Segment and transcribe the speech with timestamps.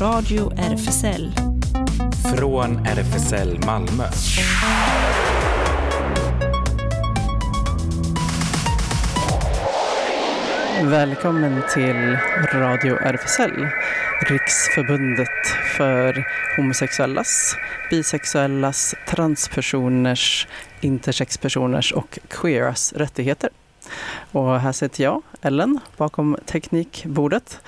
[0.00, 1.32] Radio RFSL.
[2.36, 4.04] Från RFSL Malmö.
[10.82, 12.18] Välkommen till
[12.52, 13.68] Radio RFSL,
[14.20, 15.46] Riksförbundet
[15.76, 16.26] för
[16.56, 17.56] homosexuellas,
[17.90, 20.46] bisexuellas, transpersoners,
[20.80, 23.50] intersexpersoners och queeras rättigheter.
[24.32, 27.60] Och här sitter jag, Ellen, bakom teknikbordet.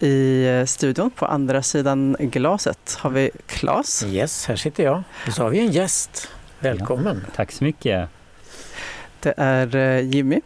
[0.00, 4.04] I studion på andra sidan glaset har vi Claes.
[4.04, 5.02] Yes, här sitter jag.
[5.26, 6.28] Och så har vi en gäst.
[6.60, 7.20] Välkommen.
[7.24, 8.08] Ja, tack så mycket.
[9.20, 10.40] Det är eh, Jimmy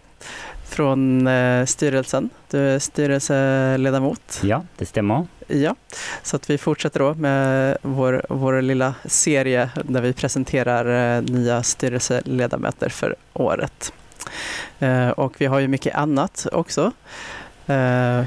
[0.64, 2.30] från eh, styrelsen.
[2.51, 4.41] Du är styrelseledamot.
[4.42, 5.27] Ja, det stämmer.
[5.47, 5.75] Ja,
[6.23, 11.62] så att vi fortsätter då med vår, vår lilla serie där vi presenterar eh, nya
[11.62, 13.92] styrelseledamöter för året.
[14.79, 16.93] Eh, och vi har ju mycket annat också.
[17.67, 18.25] Eh,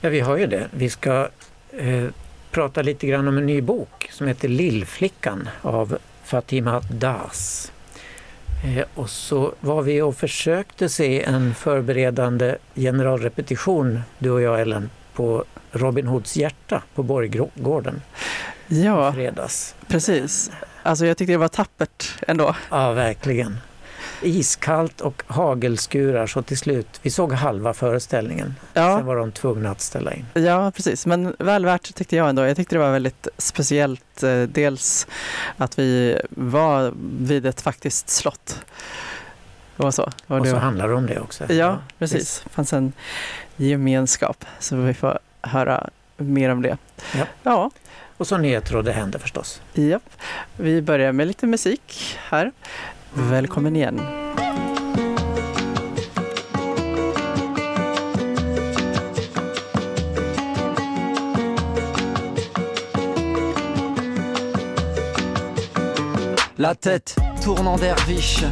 [0.00, 0.68] ja, vi har ju det.
[0.70, 1.28] Vi ska
[1.72, 2.04] eh,
[2.50, 7.72] prata lite grann om en ny bok som heter Lillflickan av Fatima Das.
[8.94, 15.44] Och så var vi och försökte se en förberedande generalrepetition, du och jag Ellen, på
[15.72, 18.02] Robin Hoods hjärta på Borggården.
[18.66, 19.74] Ja, fredags.
[19.88, 20.50] precis.
[20.82, 22.56] Alltså jag tyckte det var tappert ändå.
[22.70, 23.58] Ja, verkligen
[24.22, 28.54] iskallt och hagelskurar så till slut, vi såg halva föreställningen.
[28.74, 28.96] Ja.
[28.96, 30.26] Sen var de tvungna att ställa in.
[30.34, 31.06] Ja, precis.
[31.06, 32.46] Men väl värt tyckte jag ändå.
[32.46, 34.22] Jag tyckte det var väldigt speciellt.
[34.22, 35.06] Eh, dels
[35.56, 38.60] att vi var vid ett faktiskt slott.
[39.76, 41.44] Och så, och, och så handlar det om det också.
[41.48, 42.40] Ja, ja precis.
[42.44, 42.92] Det fanns en
[43.56, 44.44] gemenskap.
[44.58, 46.78] Så vi får höra mer om det.
[47.14, 47.26] Ja.
[47.42, 47.70] ja.
[48.16, 49.62] Och så nyheter och det händer förstås.
[49.72, 50.00] Ja.
[50.56, 52.52] Vi börjar med lite musik här.
[53.12, 54.00] Välkommen igen.
[66.56, 68.44] La tête tourne en derviche,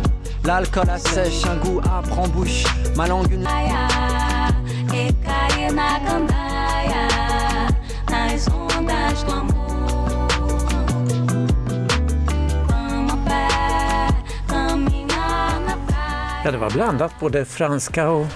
[0.44, 2.64] l'alcool assèche, un goût âpre en bouche,
[2.96, 3.46] ma langue une...
[16.46, 18.26] Ja, det var blandat, både franska och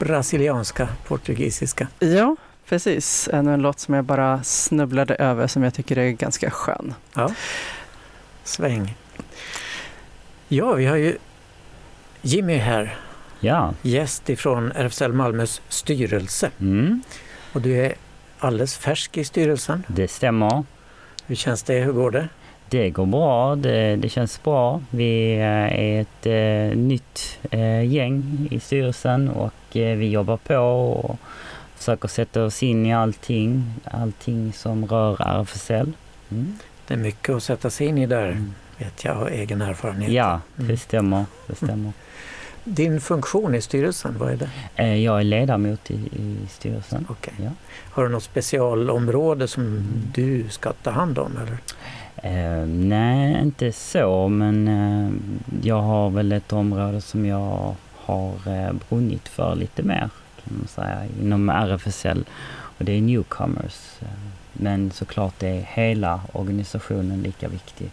[0.00, 1.88] brasilianska, portugisiska.
[1.98, 2.36] Ja,
[2.68, 3.28] precis.
[3.32, 6.94] Ännu en låt som jag bara snubblade över som jag tycker är ganska skön.
[7.14, 7.34] Ja,
[8.44, 8.96] sväng.
[10.48, 11.18] Ja, vi har ju
[12.22, 12.98] Jimmy här.
[13.40, 13.74] Ja.
[13.82, 16.50] Gäst ifrån RFSL Malmös styrelse.
[16.60, 17.02] Mm.
[17.52, 17.94] Och du är
[18.38, 19.84] alldeles färsk i styrelsen.
[19.86, 20.64] Det stämmer.
[21.26, 21.78] Hur känns det?
[21.78, 22.28] Hur går det?
[22.70, 24.80] Det går bra, det, det känns bra.
[24.90, 30.56] Vi eh, är ett eh, nytt eh, gäng i styrelsen och eh, vi jobbar på
[30.56, 31.16] och
[31.76, 35.92] försöker sätta oss in i allting, allting som rör RFSL.
[36.30, 36.58] Mm.
[36.86, 38.54] Det är mycket att sätta sig in i där, mm.
[38.78, 40.12] vet jag av egen erfarenhet.
[40.12, 40.76] Ja, det mm.
[40.76, 41.24] stämmer.
[41.46, 41.92] Det stämmer.
[42.64, 44.50] Din funktion i styrelsen, vad är det?
[44.76, 47.06] Eh, jag är ledamot i, i styrelsen.
[47.08, 47.34] Okay.
[47.44, 47.50] Ja.
[47.90, 49.84] Har du något specialområde som mm.
[50.14, 51.36] du ska ta hand om?
[51.36, 51.58] Eller?
[52.22, 55.12] Eh, nej, inte så, men eh,
[55.62, 60.10] jag har väl ett område som jag har eh, brunnit för lite mer,
[60.44, 62.24] kan man säga, inom RFSL.
[62.78, 64.02] Och det är newcomers.
[64.02, 64.08] Eh,
[64.52, 67.90] men såklart är hela organisationen lika viktig.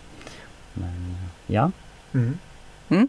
[0.74, 1.72] Men eh, ja.
[2.14, 2.38] Mm.
[2.90, 3.08] Mm.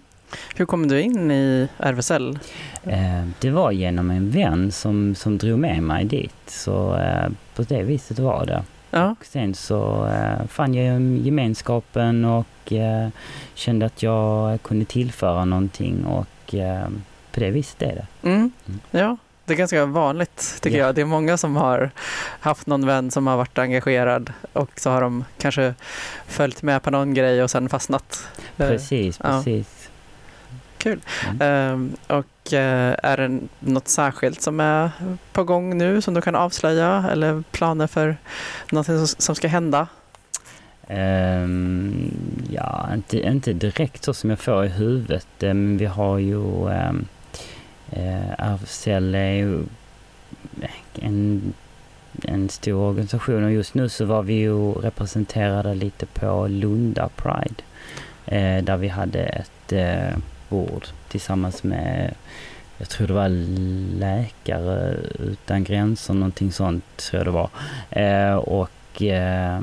[0.57, 2.39] Hur kom du in i RFSL?
[2.83, 7.01] Eh, det var genom en vän som, som drog med mig dit, så
[7.55, 8.63] på det viset var det.
[8.91, 9.17] Ja.
[9.21, 13.09] Och sen så eh, fann jag gemenskapen och eh,
[13.55, 16.89] kände att jag kunde tillföra någonting och eh,
[17.33, 18.07] på det viset är det.
[18.29, 18.53] Mm.
[18.67, 18.81] Mm.
[18.91, 20.87] Ja, det är ganska vanligt tycker ja.
[20.87, 20.95] jag.
[20.95, 21.91] Det är många som har
[22.41, 25.75] haft någon vän som har varit engagerad och så har de kanske
[26.27, 28.29] följt med på någon grej och sen fastnat.
[28.57, 29.91] Precis, precis.
[30.79, 31.01] Kul.
[31.41, 31.73] Mm.
[31.73, 34.91] Um, och Eh, är det något särskilt som är
[35.33, 38.17] på gång nu som du kan avslöja eller planer för
[38.73, 39.87] någonting som, ska hända?
[40.91, 42.11] Um,
[42.51, 47.07] ja, inte, inte direkt så som jag får i huvudet, Um, vi har ju ehm,
[47.91, 49.63] eh, um, uh, RFSL är ju
[50.95, 51.53] en,
[52.25, 57.63] en stor organisation och just nu så var vi ju representerade lite på Lunda Pride
[58.33, 62.15] uh, där vi hade ett uh, bord tillsammans med,
[62.79, 63.29] jag tror det var
[63.99, 67.51] Läkare utan gränser, någonting sånt tror jag det var.
[67.91, 69.61] Eh, och eh,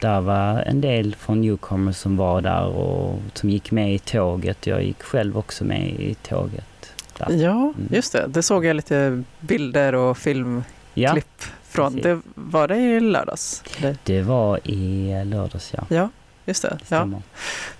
[0.00, 4.66] där var en del från Newcomers som var där och som gick med i tåget.
[4.66, 6.92] Jag gick själv också med i tåget.
[7.18, 7.30] Där.
[7.30, 7.88] Ja, mm.
[7.90, 8.26] just det.
[8.28, 10.62] Det såg jag lite bilder och film
[10.94, 11.16] Ja,
[11.62, 11.96] från.
[11.96, 13.62] Det, var det i lördags?
[13.80, 15.84] Det, det var i lördags ja.
[15.88, 16.08] ja,
[16.48, 16.78] just det.
[16.88, 17.08] Ja,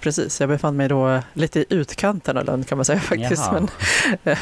[0.01, 0.41] precis.
[0.41, 3.51] Jag befann mig då lite i utkanten av Lund kan man säga faktiskt.
[3.53, 3.69] Men,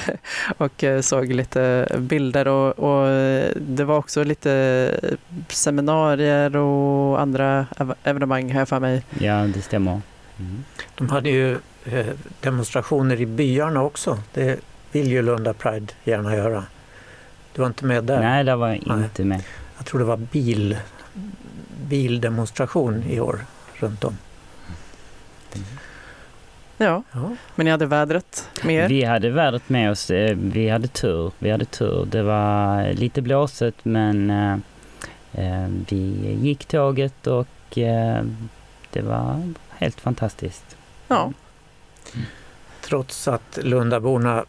[0.56, 5.00] och eh, såg lite bilder och, och eh, det var också lite
[5.48, 9.02] seminarier och andra ev- evenemang här för mig.
[9.18, 10.00] Ja, det stämmer.
[10.38, 10.64] Mm.
[10.94, 12.06] De hade ju eh,
[12.40, 14.18] demonstrationer i byarna också.
[14.34, 14.60] Det
[14.92, 16.64] vill ju Lunda Pride gärna göra.
[17.54, 18.20] Du var inte med där?
[18.20, 19.42] Nej, det var jag inte med.
[19.76, 20.76] Jag tror det var bil,
[21.88, 23.40] bildemonstration i år
[23.80, 24.16] runt om.
[26.78, 27.04] Ja, Mm.
[27.12, 27.36] Ja.
[27.54, 28.88] men ni hade vädret med er?
[28.88, 30.10] Vi hade vädret med oss.
[30.10, 31.32] eh, Vi hade tur.
[31.38, 32.04] Vi hade tur.
[32.10, 34.52] Det var lite blåsigt men eh,
[35.32, 38.22] eh, vi gick tåget och eh,
[38.92, 40.76] det var helt fantastiskt.
[41.08, 41.32] Ja,
[42.80, 44.44] Trots att Lundaborna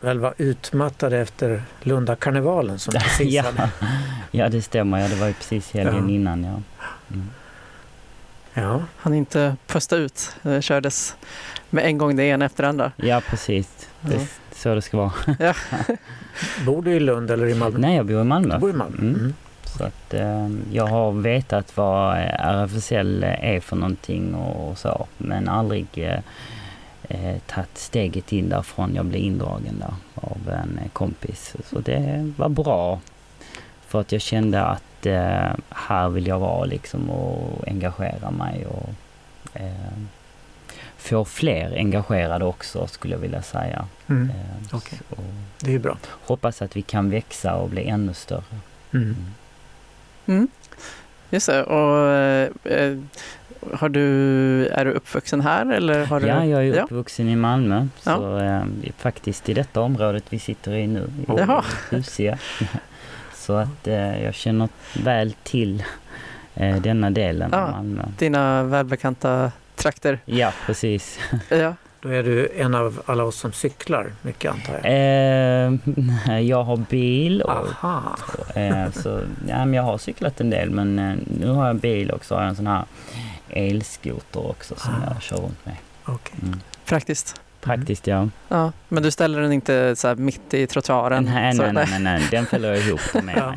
[0.00, 3.42] väl var utmattade efter Lundakarnevalen som precis ja.
[3.42, 3.70] hade...
[4.30, 4.98] ja, det stämmer.
[4.98, 6.14] Ja, det var ju precis helgen Ja.
[6.14, 6.44] innan.
[6.44, 6.50] Ja.
[7.10, 7.30] Mm.
[8.54, 10.36] Ja, han inte pusta ut.
[10.42, 11.16] Det kördes
[11.70, 12.92] med en gång det ena efter det andra.
[12.96, 13.88] ja, precis.
[14.00, 14.20] Det Ja.
[14.20, 15.12] är så det ska vara.
[16.66, 17.78] bor du i Lund eller i Malmö?
[17.78, 18.54] Nej, jag bor i Malmö.
[18.54, 18.98] Du bor i Malmö?
[18.98, 19.14] Mm.
[19.14, 19.34] Mm.
[19.64, 25.06] Så att eh, jag har vetat vad RFSL är för någonting och så.
[25.18, 26.18] Men aldrig eh,
[27.08, 28.94] eh, tagit steget in därifrån.
[28.94, 31.54] Jag blev indragen där av en eh, kompis.
[31.70, 33.00] Så det var bra.
[33.86, 38.88] För att jag kände att eh, här vill jag vara liksom och engagera mig och
[39.54, 39.92] eh,
[40.96, 43.86] få fler engagerade också skulle jag vilja säga.
[44.08, 44.30] Mm.
[44.30, 44.98] Eh, Okej.
[45.10, 45.16] så
[45.60, 45.96] Det är ju bra.
[46.26, 48.42] hoppas att vi kan växa och bli ännu större.
[48.94, 49.16] Mm.
[50.26, 50.48] Mm.
[51.30, 51.62] Just det.
[51.62, 52.08] Och,
[52.72, 52.98] eh,
[53.72, 56.26] har du, är du uppvuxen här eller har du?
[56.26, 56.82] Ja, jag är Ja.
[56.82, 57.86] uppvuxen i Malmö.
[58.04, 58.16] Ja.
[58.16, 58.62] Så eh,
[58.98, 61.64] faktiskt i detta området vi sitter i nu, i Jaha.
[63.46, 64.68] Så att eh, jag känner
[65.02, 65.84] väl till
[66.54, 67.58] eh, denna delen Ja.
[67.58, 68.02] av Malmö.
[68.18, 70.18] Dina välbekanta trakter?
[70.24, 71.18] Ja, precis.
[71.48, 74.84] Ja, Då är du en av alla oss som cyklar mycket antar jag.
[74.84, 77.50] Eh, jag har bil och,
[77.82, 78.16] Aha!
[78.54, 82.10] eh, så, ja, men jag har cyklat en del men eh, nu har jag bil
[82.10, 82.84] och så har jag en sån här
[83.50, 85.12] elskoter också som Ah.
[85.12, 85.76] jag kör runt med.
[86.04, 86.34] Okej.
[86.42, 86.60] Mm.
[86.86, 87.40] praktiskt.
[87.64, 88.28] Praktiskt ja.
[88.48, 91.24] Ja, men du ställer den inte så här mitt i trottoaren?
[91.24, 93.54] Nej, nej, nej, nej, nej, den fäller jag ihop med Ja.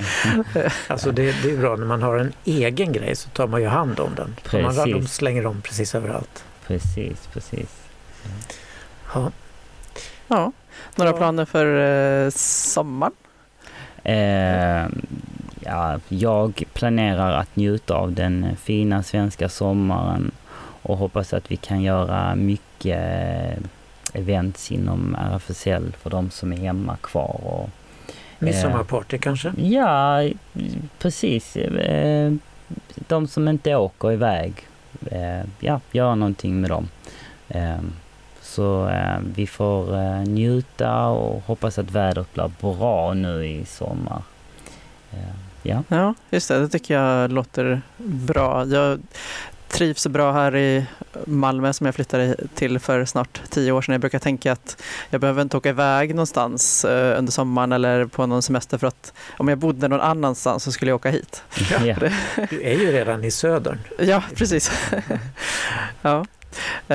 [0.54, 0.70] mig.
[0.88, 3.68] Alltså det, det är bra när man har en egen grej så tar man ju
[3.68, 4.36] hand om den.
[4.44, 4.94] För Man, Precis.
[4.94, 6.44] de slänger om precis överallt.
[6.68, 7.70] Precis, precis.
[9.14, 9.32] Ja.
[10.28, 10.52] Ja.
[10.96, 11.18] Några Ja.
[11.18, 13.14] planer för eh, sommaren?
[14.04, 14.86] Eh,
[15.60, 20.32] ja, jag planerar att njuta av den fina svenska sommaren
[20.82, 23.00] och hoppas att vi kan göra mycket
[24.18, 27.40] events inom RFSL för de som är hemma kvar.
[27.44, 27.70] Och,
[28.40, 29.54] Midsommarparty kanske?
[29.58, 30.30] ja,
[31.00, 31.56] precis.
[31.56, 32.34] Eh,
[32.96, 34.54] de som inte åker iväg,
[35.12, 36.88] eh, ja, göra någonting med dem.
[37.48, 37.80] Eh,
[38.42, 44.22] så eh, vi får eh, njuta och hoppas att vädret blir bra nu i sommar.
[45.12, 45.84] Eh, ja.
[45.88, 46.60] Ja, just det.
[46.60, 48.66] Det tycker jag låter bra.
[48.66, 49.00] Jag
[49.68, 50.86] trivs så bra här i
[51.26, 53.92] Malmö som jag flyttade till för snart tio år sedan.
[53.94, 58.26] Jag brukar tänka att jag behöver inte åka iväg någonstans eh, under sommaren eller på
[58.26, 61.44] någon semester för att om jag bodde någon annanstans så skulle jag åka hit.
[61.86, 61.96] Ja.
[62.50, 63.78] Du är ju redan i södern.
[64.00, 64.72] Ja, precis.
[66.02, 66.26] ja.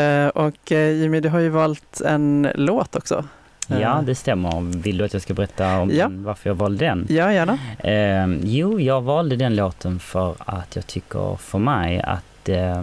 [0.00, 3.24] Eh, Och eh, Jimmy, du har ju valt en låt också.
[3.66, 4.60] ja, det stämmer.
[4.82, 6.08] Vill du att jag ska berätta om Ja.
[6.10, 7.06] varför jag valde den?
[7.08, 7.58] Ja, gärna.
[7.78, 12.82] Eh, jo, jag valde den låten för att jag tycker för mig att eh,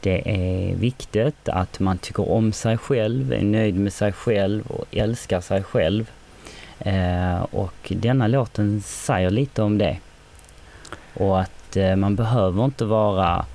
[0.00, 4.84] det är viktigt att man tycker om sig själv, är nöjd med sig själv och
[4.90, 6.10] älskar sig själv.
[6.78, 9.98] Eh, och denna låten säger lite om det.
[11.14, 13.46] Och att eh, man behöver inte vara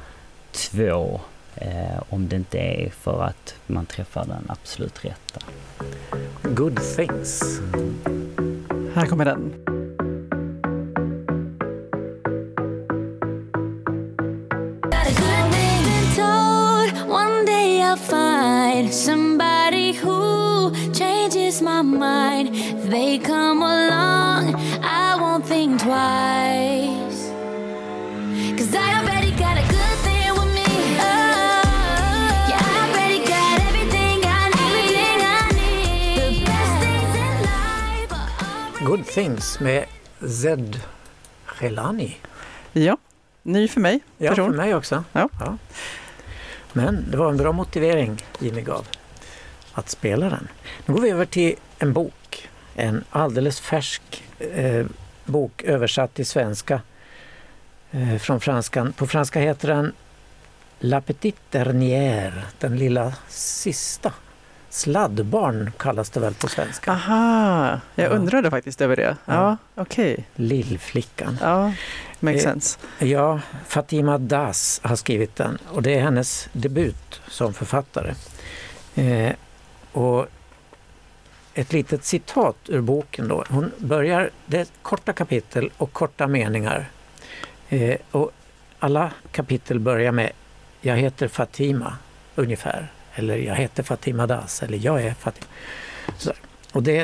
[0.52, 1.20] två
[1.56, 5.40] eh, om det inte är för att man träffar den absolut rätta.
[6.44, 7.62] Good things.
[8.96, 9.79] Här kommer den.
[17.90, 22.50] I'll find somebody who changes my mind.
[22.54, 24.54] If they come along,
[24.84, 27.22] I won't think twice.
[28.58, 30.70] Cause I already got a good thing with me.
[31.02, 31.66] Oh,
[32.52, 34.94] yeah, I already got everything I need.
[34.94, 36.20] Everything I need.
[36.22, 38.12] The best things in life
[38.80, 39.86] are Good things med
[40.22, 40.80] Zed
[41.60, 42.18] Relani.
[42.74, 42.98] Ja,
[43.44, 44.00] ny för mig.
[44.18, 44.52] Ja, person.
[44.52, 45.04] för mig också.
[45.14, 45.30] Ja.
[46.74, 48.88] Men det var en bra motivering Jimmy gav
[49.74, 50.48] att spela den.
[50.86, 52.50] Nu går vi över till en bok.
[52.76, 54.86] En alldeles färsk eh,
[55.26, 56.82] bok översatt till svenska
[57.92, 58.94] eh, från franskan.
[58.94, 59.94] På franska heter den
[60.80, 64.14] La Petite Dernière, den lilla sista.
[64.70, 66.92] Sladdbarn kallas det väl på svenska.
[66.92, 68.10] Aha, jag Ja.
[68.10, 69.18] undrade faktiskt över det.
[69.26, 69.58] Ja, Ja.
[69.82, 70.26] okej.
[70.36, 71.38] Lillflickan.
[71.42, 71.74] Ja,
[72.22, 72.80] makes Eh, sense.
[73.00, 78.14] Ja, Fatima Das har skrivit den och det är hennes debut som författare.
[78.96, 79.34] Eh,
[79.92, 80.28] och
[81.54, 83.44] ett litet citat ur boken då.
[83.50, 86.90] Hon börjar, det är korta kapitel och korta meningar.
[87.70, 88.32] Eh, och
[88.80, 90.32] alla kapitel börjar med
[90.82, 91.98] Jag heter Fatima,
[92.36, 92.92] ungefär.
[93.16, 95.48] Eller jag heter Fatima Das, eller jag är Fatima.
[96.18, 96.32] Så,
[96.72, 97.00] och det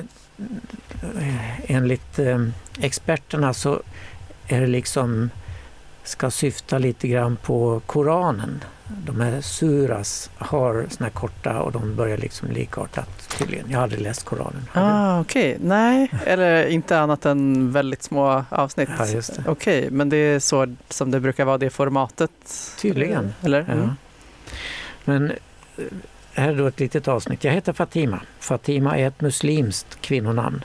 [1.20, 2.48] eh, enligt eh,
[2.80, 3.82] experterna så
[4.48, 5.30] är det liksom
[6.04, 8.64] ska syfta lite grann på Koranen.
[8.88, 13.66] De här suras har såna här korta och de börjar liksom likartat tydligen.
[13.70, 14.68] Jag har aldrig läst Koranen.
[14.74, 15.58] Ah, okej.
[15.62, 18.90] Nej, eller inte annat än väldigt små avsnitt.
[18.98, 19.22] Ja.
[19.48, 22.32] Okej, men det är så som det brukar vara det formatet?
[22.82, 23.34] Tydligen.
[23.42, 23.66] Eller?
[23.68, 23.74] Ja.
[23.74, 23.90] Mm.
[25.06, 25.84] Men eh,
[26.34, 27.44] här är då ett litet avsnitt.
[27.44, 28.20] Jag heter Fatima.
[28.40, 30.64] Fatima är ett muslimskt kvinnonamn.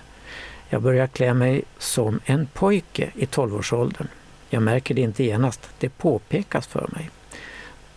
[0.72, 4.08] Jag börjar klä mig som en pojke i 12-årsåldern.
[4.50, 5.70] Jag märker det inte genast.
[5.78, 7.10] Det påpekas för mig.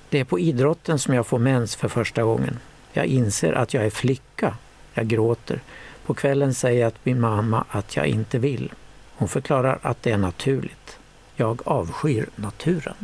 [0.10, 2.60] Det är på idrotten som jag får mens för första gången.
[2.94, 4.58] Jag inser att jag är flicka.
[4.94, 5.60] Jag gråter.
[6.06, 8.74] På kvällen säger jag till min mamma att jag inte vill.
[9.16, 10.98] Hon förklarar att det är naturligt.
[11.36, 12.96] Jag avskyr naturen.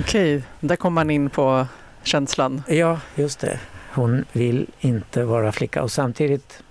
[0.00, 1.66] Okej, där kom man in på
[2.02, 2.62] känslan.
[2.68, 3.60] Ja, just det.
[3.92, 6.62] Hon vill inte vara flicka och samtidigt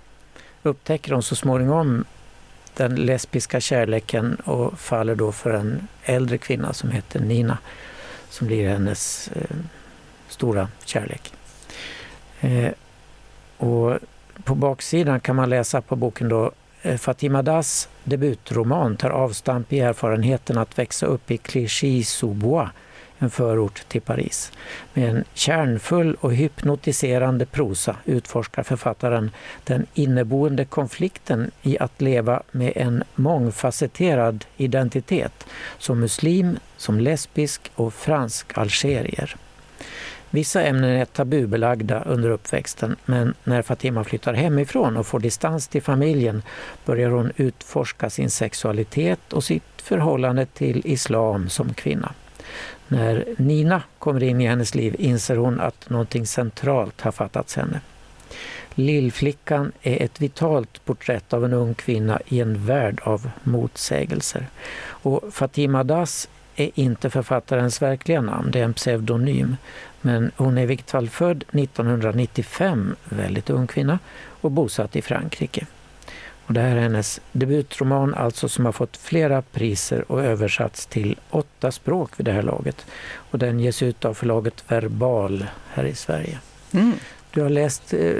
[0.62, 2.04] upptäcker hon så småningom
[2.74, 7.58] den lesbiska kärleken och faller då för en äldre kvinna som heter Nina
[8.32, 9.56] som blir hennes eh,
[10.28, 11.32] stora kärlek.
[12.40, 12.72] Eh,
[13.56, 13.98] och
[14.44, 16.52] på baksidan kan man läsa på boken då
[16.82, 22.68] eh, Fatima Das debutroman tar avstamp i erfarenheten att växa upp i Clichy-sous-Bois,
[23.22, 24.52] en förort till Paris.
[24.94, 29.30] Med en kärnfull och hypnotiserande prosa utforskar författaren
[29.64, 35.46] den inneboende konflikten i att leva med en mångfacetterad identitet
[35.78, 39.36] som muslim, som lesbisk och fransk algerier.
[40.30, 45.82] Vissa ämnen är tabubelagda under uppväxten men när Fatima flyttar hemifrån och får distans till
[45.82, 46.42] familjen
[46.84, 52.14] börjar hon utforska sin sexualitet och sitt förhållande till islam som kvinna.
[52.92, 57.80] När Nina kommer in i hennes liv inser hon att någonting centralt har fattats henne.
[58.74, 64.46] Lillflickan är ett vitalt porträtt av en ung kvinna i en värld av motsägelser.
[64.84, 69.56] Och Fatima Das är inte författarens verkliga namn, det är en pseudonym.
[70.00, 73.98] Men hon är i vilket fall född 1995, väldigt ung kvinna,
[74.40, 75.66] och bosatt i Frankrike.
[76.46, 81.18] Och det här är hennes debutroman alltså som har fått flera priser och översatts till
[81.30, 82.86] åtta språk vid det här laget.
[83.14, 86.38] Och den ges ut av förlaget Verbal här i Sverige.
[86.72, 86.92] Mm.
[87.34, 88.12] Du har läst eh,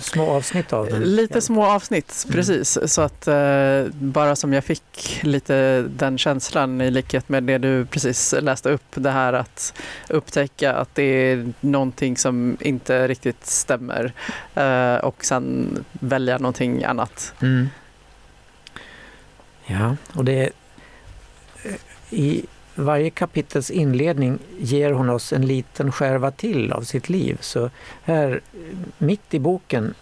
[0.00, 1.02] små avsnitt av den?
[1.02, 2.34] Lite små avsnitt, Mm.
[2.36, 2.78] precis.
[2.92, 7.86] Så att eh, bara som jag fick lite den känslan i likhet med det du
[7.86, 9.74] precis läste upp, det här att
[10.08, 14.12] upptäcka att det är någonting som inte riktigt stämmer
[14.54, 17.32] eh, och sen välja någonting annat.
[17.42, 17.68] Mm.
[19.66, 20.42] Ja, och det
[21.64, 21.74] eh,
[22.10, 22.46] i
[22.78, 27.38] varje kapitels inledning ger hon oss en liten skärva till av sitt liv.
[27.40, 27.70] Så
[28.02, 28.40] här
[28.98, 29.94] mitt i boken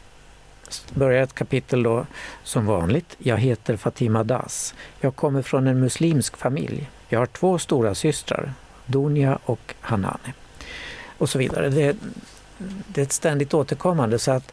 [0.95, 2.06] börjar ett kapitel då
[2.42, 3.16] som vanligt.
[3.18, 4.75] Jag heter Fatima Das.
[5.00, 6.90] Jag kommer från en muslimsk familj.
[7.09, 8.52] Jag har två stora systrar,
[8.87, 10.33] Donia och Hanane.
[11.18, 11.68] Och så vidare.
[11.68, 11.97] Det,
[12.87, 14.52] det är ett ständigt återkommande så att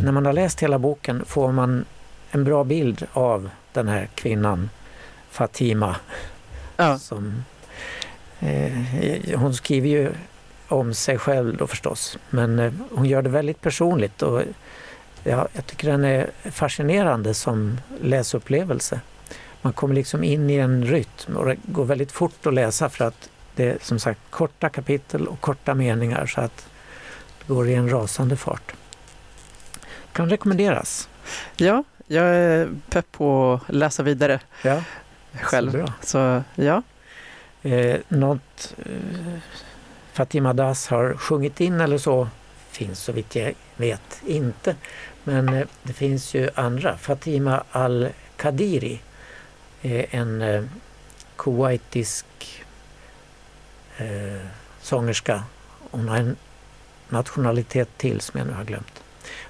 [0.00, 1.84] när man har läst hela boken får man
[2.30, 4.70] en bra bild av den här kvinnan
[5.30, 5.96] Fatima.
[6.76, 6.98] Ja.
[6.98, 7.44] Som,
[8.40, 10.12] eh, hon skriver ju
[10.68, 14.42] om sig själv då förstås, men eh, hon gör det väldigt personligt och
[15.24, 19.00] ja, jag tycker den är fascinerande som läsupplevelse.
[19.62, 23.04] Man kommer liksom in i en rytm och det går väldigt fort att läsa för
[23.04, 26.68] att det är som sagt korta kapitel och korta meningar så att
[27.38, 28.74] det går i en rasande fart.
[30.12, 31.08] Kan rekommenderas.
[31.56, 34.82] Ja, jag är pepp på att läsa vidare Ja,
[35.42, 35.70] själv.
[35.70, 35.92] Så bra.
[36.02, 36.82] Så ja,
[37.66, 39.38] Eh, något eh,
[40.12, 42.28] Fatima Das har sjungit in eller så
[42.70, 44.76] finns så vitt jag vet inte.
[45.24, 46.96] Men eh, det finns ju andra.
[46.98, 49.00] Fatima Al-Qadiri
[49.82, 50.64] är en eh,
[51.36, 52.26] kuwaitisk
[53.96, 54.46] eh,
[54.80, 55.42] sångerska.
[55.90, 56.36] Hon har en
[57.08, 59.02] nationalitet till som jag nu har glömt.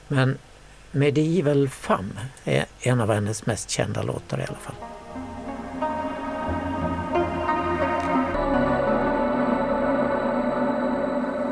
[0.08, 0.38] Men
[0.90, 4.95] Medieval Femme är en av hennes mest kända låtar i alla fall.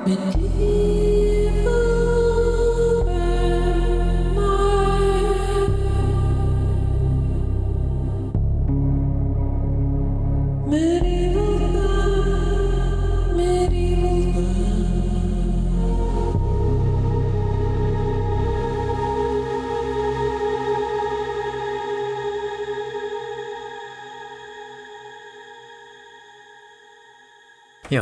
[0.05, 0.11] Ja,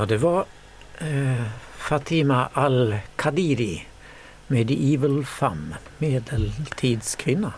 [0.07, 0.45] det var
[0.99, 3.87] eh, Fatima al-Qadiri,
[4.47, 7.53] Medieval Femme, medeltidskvinna.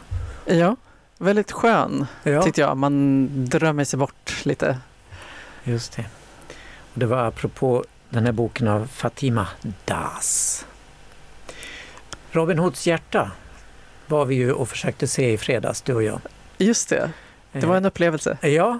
[0.47, 0.77] Ja,
[1.19, 2.77] väldigt skön Ja, tyckte jag.
[2.77, 4.79] Man drömmer sig bort lite.
[5.65, 6.05] just det.
[6.95, 9.47] Och det var apropå den här boken av Fatima
[9.85, 10.67] Das.
[12.33, 13.31] Robin Hoods hjärta
[14.07, 16.21] var vi ju och försökte se i fredags, du och jag.
[16.59, 17.11] Just det,
[17.53, 18.39] det var en upplevelse.
[18.43, 18.79] Eh, Ja,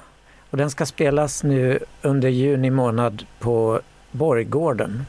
[0.51, 5.07] och den ska spelas nu under juni månad på Borggården,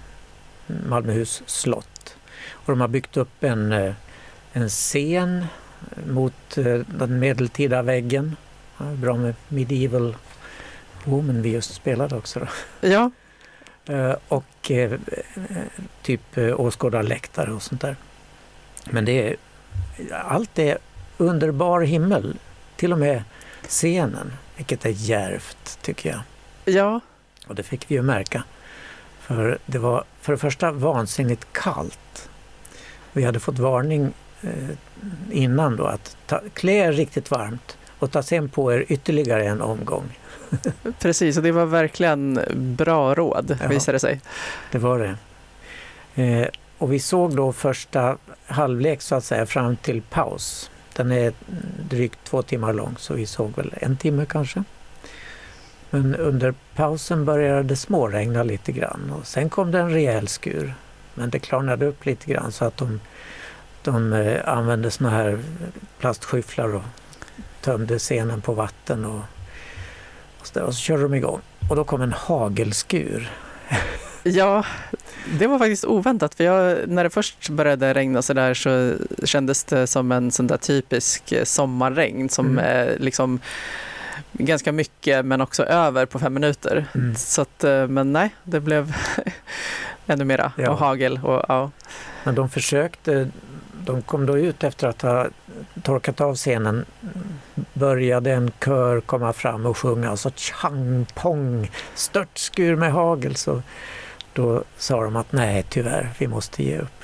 [0.68, 2.16] Malmöhus slott.
[2.52, 3.94] Och de har byggt upp en, eh,
[4.54, 5.46] en scen
[6.08, 8.36] mot eh, den medeltida väggen.
[8.78, 10.16] Ja, bra med medieval
[11.04, 12.40] Woman vi just spelade också.
[12.40, 12.48] Då.
[12.88, 13.12] Ja,
[13.88, 14.72] Eh, Och
[16.02, 17.96] typ åskådarläktare och sånt där.
[18.86, 19.36] Men det är,
[20.14, 20.78] allt är
[21.18, 22.38] underbar himmel.
[22.76, 23.24] Till och med
[23.68, 26.20] scenen, vilket är djärvt tycker jag.
[26.76, 27.00] ja,
[27.48, 28.44] Och det fick vi ju märka.
[29.28, 32.30] För det var för det första vansinnigt kallt.
[33.14, 34.70] Vi hade fått varning eh,
[35.32, 39.62] innan då att ta, klä er riktigt varmt och ta sen på er ytterligare en
[39.62, 40.20] omgång.
[41.00, 41.38] precis.
[41.38, 42.40] Och det var verkligen
[42.78, 43.68] bra råd Ja.
[43.68, 44.22] visade det sig.
[44.72, 46.24] Det var det.
[46.24, 50.72] Eh, och vi såg då första halvlek så att säga fram till paus.
[50.94, 51.34] Den är
[51.90, 54.64] drygt två timmar lång så vi såg väl en timme kanske.
[55.96, 60.74] Men under pausen började det småregna lite grann och sen kom det en rejäl skur.
[61.14, 63.00] Men det klarnade upp lite grann så att de,
[63.84, 65.40] de eh, använde såna här
[66.00, 66.82] plastskyfflar och
[67.62, 69.22] tömde scenen på vatten och,
[70.40, 71.42] och, så, och så körde de igång.
[71.70, 73.32] Och då kom en hagelskur.
[74.28, 74.66] Ja,
[75.40, 76.36] det var faktiskt oväntat.
[76.36, 80.48] För jag, när det först började regna så där så kändes det som en sån
[80.48, 82.66] där typisk eh, sommarregn som Mm.
[82.66, 83.40] är liksom
[84.38, 86.86] ganska mycket men också över på fem minuter.
[86.96, 87.16] Mm.
[87.16, 88.96] Så att, eh, men nej, det blev
[90.08, 90.72] ännu mera Ja.
[90.72, 91.20] och hagel.
[91.24, 91.72] Och, ja.
[92.24, 93.30] Men de försökte,
[93.86, 95.28] de kom då ut efter att ha
[95.84, 96.86] torkat av scenen,
[97.74, 103.36] började en kör komma fram och sjunga och så tjang pong, störtskur med hagel.
[103.36, 103.62] Så
[104.34, 107.04] då sa de att nej tyvärr, vi måste ge upp.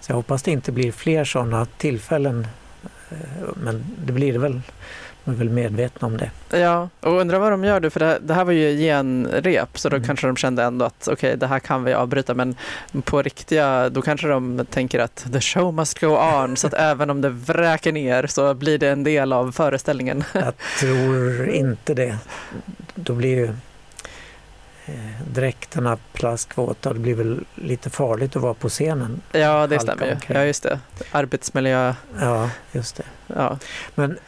[0.00, 2.46] Så jag hoppas det inte blir fler sådana tillfällen.
[3.10, 3.16] eh,
[3.54, 4.60] Men det blir det väl,
[5.24, 6.58] de är väl medvetna om det.
[6.58, 9.88] ja, och undrar vad de gör nu för det, det här var ju genrep så
[9.88, 10.06] då Mm.
[10.06, 12.56] kanske de kände ändå att okej det här kan vi avbryta men
[13.04, 17.10] på riktiga då kanske de tänker att the show must go on så att även
[17.10, 20.24] om det vräker ner så blir det en del av föreställningen.
[20.32, 22.16] Jag tror inte det.
[22.94, 23.44] Då blir ju
[24.86, 24.94] eh,
[25.28, 26.92] dräkterna plaskvåta.
[26.92, 29.20] Det blir väl lite farligt att vara på scenen.
[29.32, 30.34] Ja, det stämmer ju.
[30.34, 30.78] Ja, just det.
[31.10, 31.94] Arbetsmiljö.
[32.20, 33.02] Ja, just det.
[33.26, 33.58] Ja.
[33.94, 34.18] Men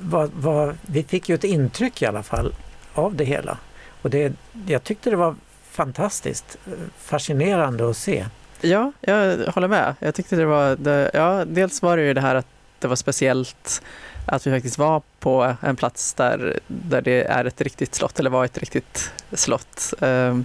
[0.00, 2.54] vad, vad, vi fick ju ett intryck i alla fall
[2.94, 3.58] av det hela.
[4.02, 4.32] Och det,
[4.66, 5.34] jag tyckte det var
[5.70, 8.26] fantastiskt eh, fascinerande att se.
[8.60, 9.94] ja, jag håller med.
[9.98, 12.46] Jag tyckte det var, det, ja, dels var det ju det här att
[12.78, 13.82] det var speciellt
[14.26, 18.30] att vi faktiskt var på en plats där, där det är ett riktigt slott, eller
[18.30, 19.94] var ett riktigt slott.
[20.00, 20.44] Ehm,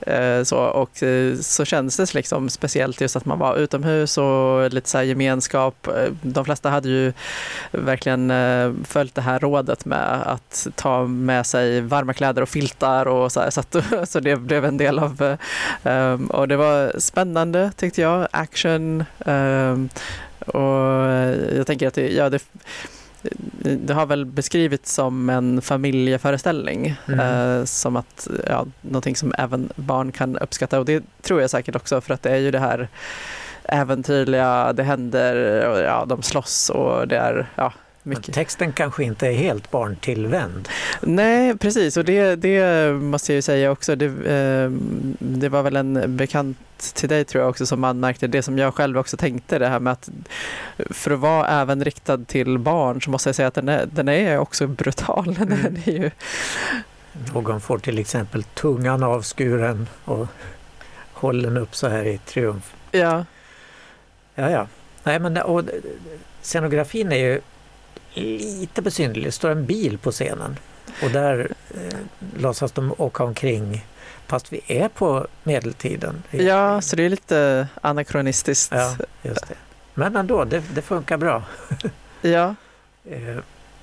[0.00, 4.72] eh, så, och eh, så kändes det liksom speciellt just att man var utomhus och
[4.72, 5.86] lite så här gemenskap.
[5.86, 7.12] Eh, de flesta hade ju
[7.70, 8.32] verkligen
[8.84, 13.40] följt det här rådet med att ta med sig varma kläder och filtar och så
[13.40, 13.76] här, så, att,
[14.08, 15.36] så det blev en del av
[15.84, 19.88] ehm, och det var spännande tyckte jag, action ehm,
[20.46, 21.10] och
[21.56, 22.42] jag tänker att det, ja, det,
[23.62, 26.94] det har väl beskrivits som en familjeföreställning.
[27.08, 27.20] Mm.
[27.20, 30.78] Eh, som att, ja, någonting som även barn kan uppskatta.
[30.78, 32.88] Och det tror jag säkert också för att det är ju det här
[33.64, 38.34] äventyrliga, det händer, och, ja, de slåss och det är ja, mycket.
[38.34, 40.68] texten kanske inte är helt barntillvänd.
[41.00, 41.96] Nej, precis.
[41.96, 43.96] Och det, det måste jag ju säga också.
[43.96, 44.70] Det, eh,
[45.18, 46.58] det var väl en bekant
[46.94, 49.80] till dig tror jag också som anmärkte det som jag själv också tänkte det här
[49.80, 50.10] med att
[50.90, 54.08] för att vara även riktad till barn så måste jag säga att den är, den
[54.08, 55.34] är också brutal.
[55.38, 55.76] Den Mm.
[55.84, 56.10] är ju,
[57.34, 60.26] Någon får till exempel tungan avskuren och
[61.12, 62.74] håller den upp så här i triumf.
[62.90, 63.24] ja,
[64.34, 64.66] Ja, ja.
[65.04, 65.62] Nej, men och,
[66.42, 67.40] scenografin är ju
[68.20, 69.24] lite besynnerlig.
[69.24, 70.58] Det står en bil på scenen
[71.02, 71.98] och där eh,
[72.36, 73.84] låtsas de åka omkring
[74.26, 76.22] fast vi är på medeltiden.
[76.30, 78.72] Ja, så det är lite anakronistiskt.
[78.72, 79.54] Ja, just det.
[79.94, 81.42] Men ändå, det, det funkar bra.
[82.20, 82.54] ja.
[83.04, 83.36] Eh,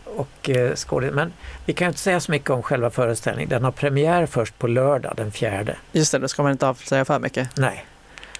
[0.03, 1.13] och eh, skådis.
[1.13, 1.33] Men
[1.65, 3.49] vi kan inte säga så mycket om själva föreställningen.
[3.49, 5.77] Den har premiär först på lördag den fjärde.
[5.91, 7.49] Just det, då ska man inte avslöja för mycket.
[7.57, 7.85] Nej.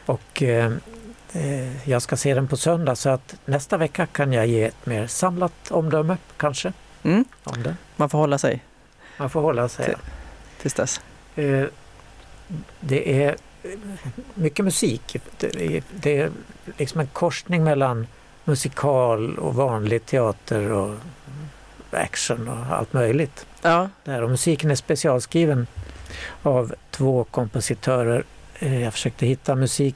[0.05, 0.71] Och eh, eh,
[1.83, 5.07] jag ska se den på söndag så att nästa vecka kan jag ge ett mer
[5.07, 6.73] samlat omdöme kanske.
[7.03, 7.25] Mm.
[7.43, 7.77] Om den.
[7.95, 8.63] Man får hålla sig.
[9.17, 9.85] Man får hålla sig.
[9.85, 9.95] Till,
[10.61, 11.01] tills dess.
[11.35, 11.65] Eh,
[12.79, 13.35] det är
[14.33, 15.15] mycket musik.
[15.37, 16.31] Det är, det är
[16.77, 18.07] liksom en korsning mellan
[18.43, 20.95] musikal och vanlig teater och
[21.91, 23.45] action och allt möjligt.
[23.61, 23.89] Ja.
[24.03, 24.23] Där.
[24.23, 25.67] Och musiken är specialskriven
[26.43, 28.23] av två kompositörer.
[28.59, 29.95] Eh, jag försökte hitta musik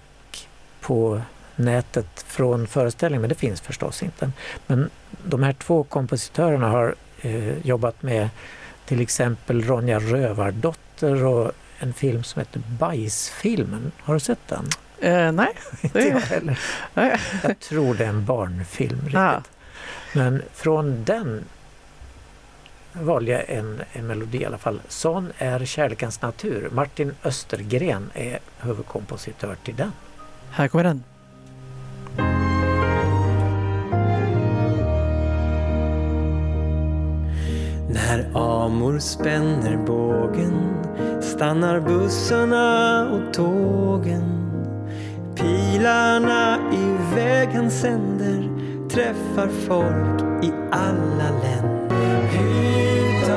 [0.82, 1.22] på
[1.56, 4.32] nätet från föreställningen men det finns förstås inte.
[4.68, 4.90] Men
[5.24, 8.30] de här två kompositörerna har eh, jobbat med
[8.86, 13.92] till exempel Ronja Rövardotter och en film som heter Bajsfilmen.
[14.00, 14.68] Har du sett den?
[15.00, 15.54] Eh, nej.
[15.82, 16.60] Inte jag heller.
[17.44, 19.00] jag tror det är en barnfilm.
[19.00, 19.16] Riktigt.
[19.16, 19.44] Ah.
[20.14, 21.44] Men från den
[22.94, 24.82] valde jag en, en melodi i alla fall.
[24.88, 26.70] Sån är kärlekens natur.
[26.72, 29.92] Martin Östergren är huvudkompositör till den.
[30.54, 31.04] Här kommer den.
[37.90, 40.54] När amor spänner bågen
[41.22, 44.52] stannar bussarna och tågen.
[45.36, 48.50] Pilarna i vägen sänder
[48.90, 51.82] träffar folk i alla länder.
[52.34, 53.30] Ut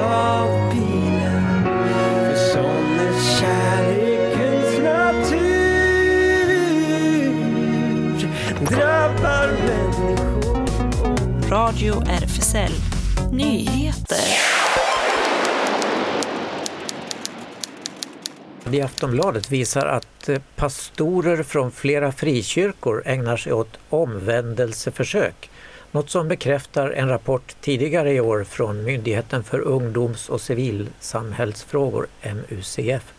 [11.74, 12.72] Radio RFSL
[13.32, 14.18] Nyheter.
[18.70, 25.50] I Aftonbladet visar att eh, pastorer från flera frikyrkor ägnar sig åt omvändelseförsök.
[25.92, 33.12] Något som bekräftar en rapport tidigare i år från Myndigheten för ungdoms och civilsamhällsfrågor, MUCF,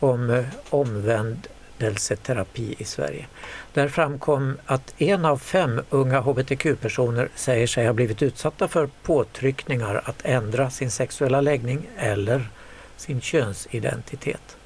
[0.00, 1.46] om eh, omvänd
[1.78, 3.26] omvändelseterapi i Sverige.
[3.72, 10.02] Där framkom att en av fem unga hbtq-personer säger sig ha blivit utsatta för påtryckningar
[10.04, 12.48] att ändra sin sexuella läggning eller
[12.96, 14.56] sin könsidentitet.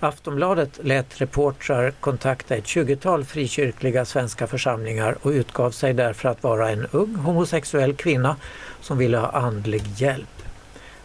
[0.00, 6.70] Aftonbladet lät reportrar kontakta ett 20-tal frikyrkliga svenska församlingar och utgav sig därför att vara
[6.70, 8.36] en ung homosexuell kvinna
[8.80, 10.37] som ville ha andlig hjälp.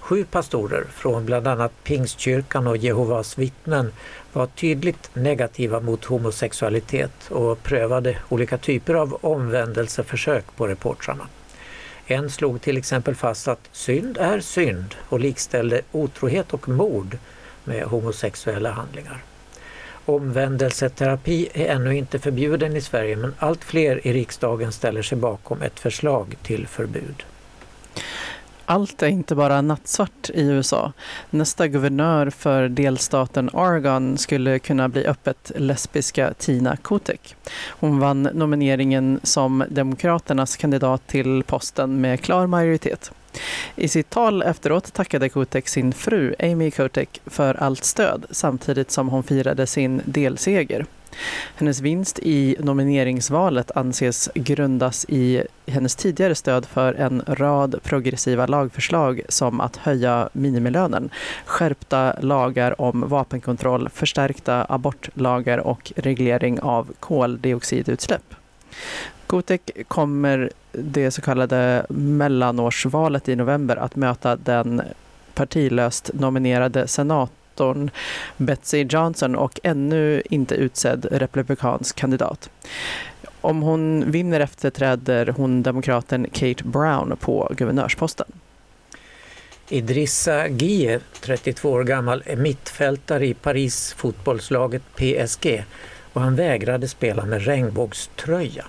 [0.04, 3.92] Sju pastorer från bland annat Pingstkyrkan och Jehovas vittnen
[4.34, 11.28] var tydligt negativa mot homosexualitet och prövade olika typer av omvändelseförsök på reportrarna.
[12.06, 17.18] En slog till exempel fast att synd är synd och likställde otrohet och mord
[17.63, 19.24] med homosexuella handlingar.
[20.06, 25.62] Omvändelseterapi är ännu inte förbjuden i Sverige men allt fler i riksdagen ställer sig bakom
[25.62, 27.24] ett förslag till förbud.
[28.65, 30.93] Allt är inte bara nattsvart i USA.
[31.30, 37.36] Nästa guvernör för delstaten Oregon skulle kunna bli öppet lesbiska Tina Kotek.
[37.67, 43.12] Hon vann nomineringen som Demokraternas kandidat till posten med klar majoritet.
[43.76, 49.10] I sitt tal efteråt tackade Kotek sin fru Amy Kotek för allt stöd samtidigt som
[49.10, 50.86] hon firade sin delseger.
[51.56, 59.21] Hennes vinst i nomineringsvalet anses grundas i hennes tidigare stöd för en rad progressiva lagförslag
[59.30, 61.10] som att höja minimilönen,
[61.45, 68.36] skärpta lagar om vapenkontroll, förstärkta abortlagar och reglering av koldioxidutsläpp.
[69.28, 74.82] Gotek kommer det så kallade mellanårsvalet i november att möta den
[75.34, 76.88] partilöst nominerade
[77.54, 77.92] senatorn
[78.38, 82.50] Betsy Johnson och ännu inte utsedd republikansk kandidat.
[83.42, 88.28] Om hon vinner efterträder hon demokraten Kate Brown på guvernörsposten.
[89.70, 95.66] Idrissa Gie, 32 år gammal, är mittfältare i Paris fotbollslaget PSG
[96.13, 98.66] och han vägrade spela med regnbågströja.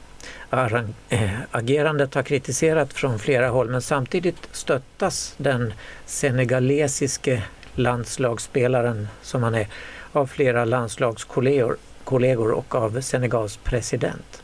[1.09, 5.73] Eh, agerandet har kritiserats från flera håll men samtidigt stöttas den
[6.07, 7.43] senegalesiske
[7.75, 9.69] landslagsspelaren som han är
[10.13, 14.43] av flera landslagskollegor och av Senegals president.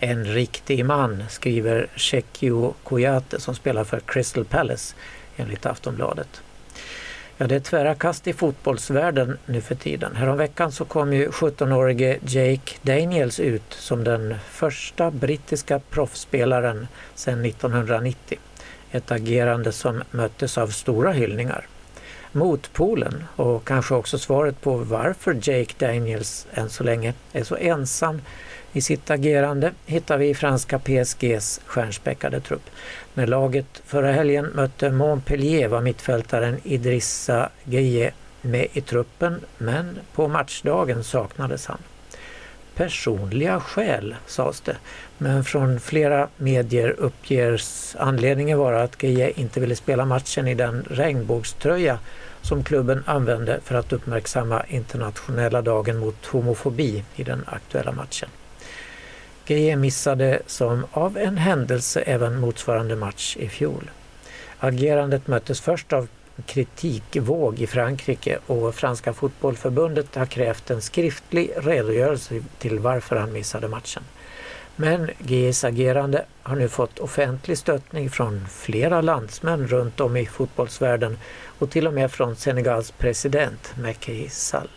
[0.00, 4.94] En riktig man, skriver Chekio Kouyaté som spelar för Crystal Palace
[5.36, 6.42] enligt Aftonbladet.
[7.36, 10.16] Ja, det är tvära kast i fotbollsvärlden nu för tiden.
[10.16, 18.38] Häromveckan så kom ju 17-årige Jake Daniels ut som den första brittiska proffsspelaren sedan 1990.
[18.90, 21.66] Ett agerande som möttes av stora hyllningar.
[22.32, 28.20] Motpolen och kanske också svaret på varför Jake Daniels än så länge är så ensam
[28.72, 32.70] i sitt agerande hittar vi i franska PSGs stjärnspäckade trupp.
[33.14, 38.12] När laget förra helgen mötte Montpellier var mittfältaren Idrissa Gueye
[38.42, 41.78] med i truppen men på matchdagen saknades han.
[42.78, 44.76] Personliga skäl sades det,
[45.18, 50.84] men från flera medier uppges anledningen vara att Geje inte ville spela matchen i den
[50.90, 51.98] regnbågströja
[52.42, 58.28] som klubben använde för att uppmärksamma internationella dagen mot homofobi i den aktuella matchen.
[59.46, 63.90] Geje missade som av en händelse även motsvarande match i fjol.
[64.58, 66.08] Agerandet möttes först av
[66.46, 73.68] kritikvåg i Frankrike och Franska fotbollförbundet har krävt en skriftlig redogörelse till varför han missade
[73.68, 74.02] matchen.
[74.76, 81.18] Men GEs agerande har nu fått offentlig stöttning från flera landsmän runt om i fotbollsvärlden
[81.58, 84.70] och till och med från Senegals president Macky Sall.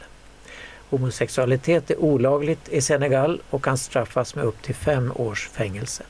[0.90, 6.04] Homosexualitet är olagligt i Senegal och kan straffas med upp till fem års fängelse.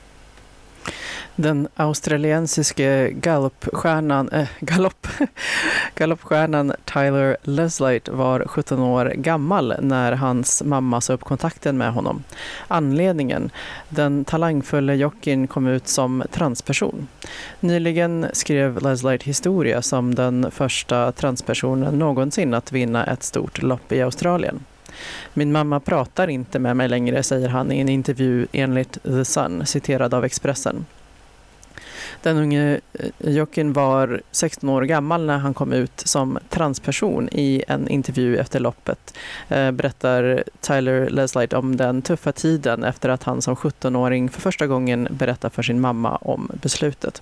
[1.35, 5.07] Den australiensiske galoppstjärnan, äh, galopp,
[5.95, 12.23] galoppstjärnan Tyler Leslight var 17 år gammal när hans mamma sa upp kontakten med honom.
[12.67, 13.49] Anledningen?
[13.89, 17.07] Den talangfulla jockeyn kom ut som transperson.
[17.59, 24.01] Nyligen skrev Leslight historia som den första transpersonen någonsin att vinna ett stort lopp i
[24.01, 24.59] Australien.
[25.33, 29.65] Min mamma pratar inte med mig längre, säger han i en intervju enligt The Sun,
[29.65, 30.85] citerad av Expressen.
[32.21, 32.79] Den unge
[33.17, 38.37] Jokin jockeyn var 16 år gammal när han kom ut som transperson i en intervju
[38.37, 39.17] efter loppet.
[39.49, 44.67] Eh, berättar Tyler Leslight om den tuffa tiden efter att han som 17-åring för första
[44.67, 47.21] gången berättar för sin mamma om beslutet.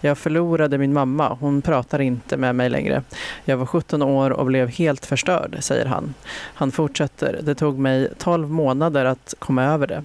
[0.00, 3.02] Jag förlorade min mamma, hon pratar inte med mig längre.
[3.44, 6.14] Jag var 17 år och blev helt förstörd, säger han.
[6.54, 10.04] Han fortsätter, det tog mig 12 månader att komma över det.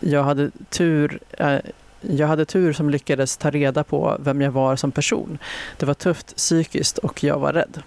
[0.00, 1.58] Jag hade tur eh,
[2.00, 5.38] jag hade tur som lyckades ta reda på vem jag var som person.
[5.76, 7.82] Det var tufft psykiskt och jag var rädd.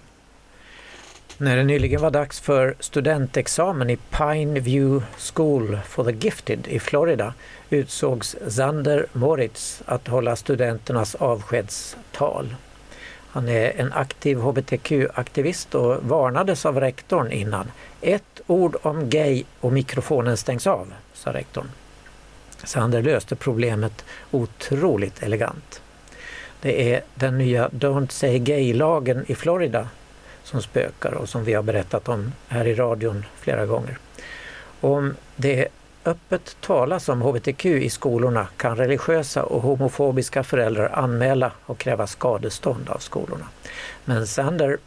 [1.38, 6.78] När det nyligen var dags för studentexamen i Pine View School for the Gifted i
[6.78, 7.34] Florida
[7.70, 12.54] utsågs Zander Moritz att hålla studenternas avskedstal.
[13.30, 17.70] Han är en aktiv hbtq-aktivist och varnades av rektorn innan.
[18.00, 21.68] Ett ord om gay och mikrofonen stängs av, sa rektorn.
[22.64, 25.82] Sander löste problemet otroligt elegant.
[26.60, 29.88] Det är den nya Don't Say Gay-lagen i Florida
[30.42, 33.98] som spökar och som vi har berättat om här i radion flera gånger.
[34.80, 35.68] Om det
[36.04, 42.88] öppet talas om hbtq i skolorna kan religiösa och homofobiska föräldrar anmäla och kräva skadestånd
[42.88, 43.46] av skolorna.
[44.04, 44.78] Men Sander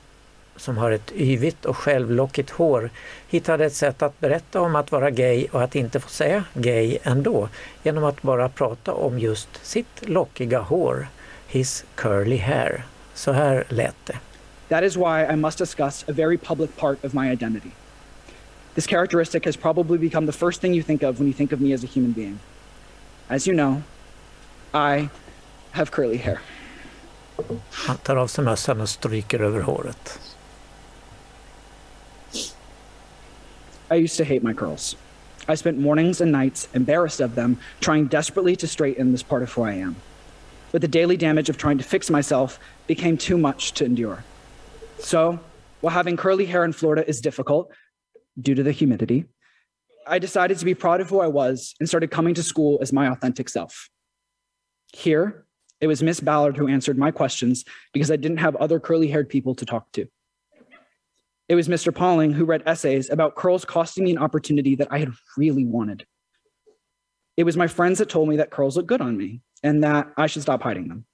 [0.56, 2.90] som har ett yvigt och självlockigt hår
[3.28, 6.98] hittade ett sätt att berätta om att vara gay och att inte få säga gay
[7.04, 7.50] ändå
[7.84, 11.08] genom att bara prata om just sitt lockiga hår,
[11.48, 12.86] his curly hair.
[13.14, 14.20] Så här lät det.
[14.70, 17.72] That is why I must discuss a very public part of my identity.
[18.76, 21.60] This characteristic has probably become the first thing you think of when you think of
[21.60, 22.40] me as a human being.
[23.30, 23.82] As you know,
[24.74, 25.10] I
[25.72, 26.40] have curly hair.
[27.72, 30.20] Han tar av sig mössan och stryker över håret.
[33.90, 34.96] I used to hate my curls.
[35.48, 39.52] I spent mornings and nights embarrassed of them, trying desperately to straighten this part of
[39.52, 39.96] who I am.
[40.72, 44.24] But the daily damage of trying to fix myself became too much to endure.
[45.00, 45.40] So,
[45.82, 47.72] while having curly hair in Florida is difficult
[48.40, 49.26] due to the humidity,
[50.08, 52.92] I decided to be proud of who I was and started coming to school as
[52.92, 53.90] my authentic self.
[54.94, 55.46] Here,
[55.80, 59.30] it was Miss Ballard who answered my questions because I didn't have other curly haired
[59.30, 60.08] people to talk to.
[61.48, 61.94] It was Mr.
[61.94, 66.06] Pauling who read essays about curls costing me an opportunity that I had really wanted.
[67.38, 70.12] It was my friends that told me that curls look good on me and that
[70.18, 71.06] I should stop hiding them.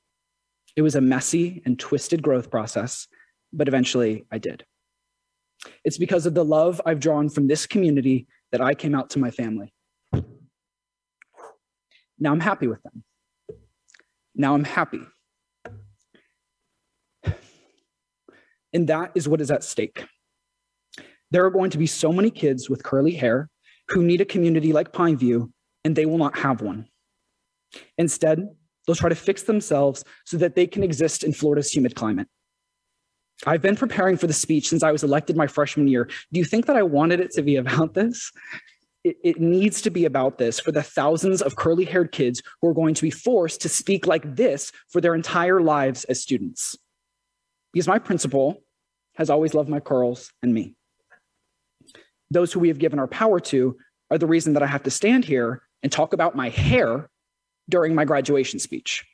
[0.76, 3.08] It was a messy and twisted growth process,
[3.52, 4.64] but eventually I did.
[5.84, 9.20] It's because of the love I've drawn from this community that I came out to
[9.20, 9.74] my family.
[12.20, 13.04] Now I'm happy with them.
[14.36, 15.02] Now I'm happy.
[18.74, 20.06] And that is what is at stake.
[21.32, 23.50] There are going to be so many kids with curly hair
[23.90, 25.50] who need a community like Pineview,
[25.84, 26.88] and they will not have one.
[27.98, 28.48] Instead,
[28.86, 32.28] they'll try to fix themselves so that they can exist in Florida's humid climate.
[33.46, 36.10] I've been preparing for the speech since I was elected my freshman year.
[36.32, 38.32] Do you think that I wanted it to be about this?
[39.04, 42.68] It, it needs to be about this for the thousands of curly haired kids who
[42.68, 46.78] are going to be forced to speak like this for their entire lives as students.
[47.74, 48.62] Because my principal
[49.16, 50.76] has always loved my curls and me.
[52.32, 53.78] Those who we have given our power to
[54.10, 57.10] are the reason that I have to stand here and talk about my hair
[57.70, 59.06] during my graduation speech.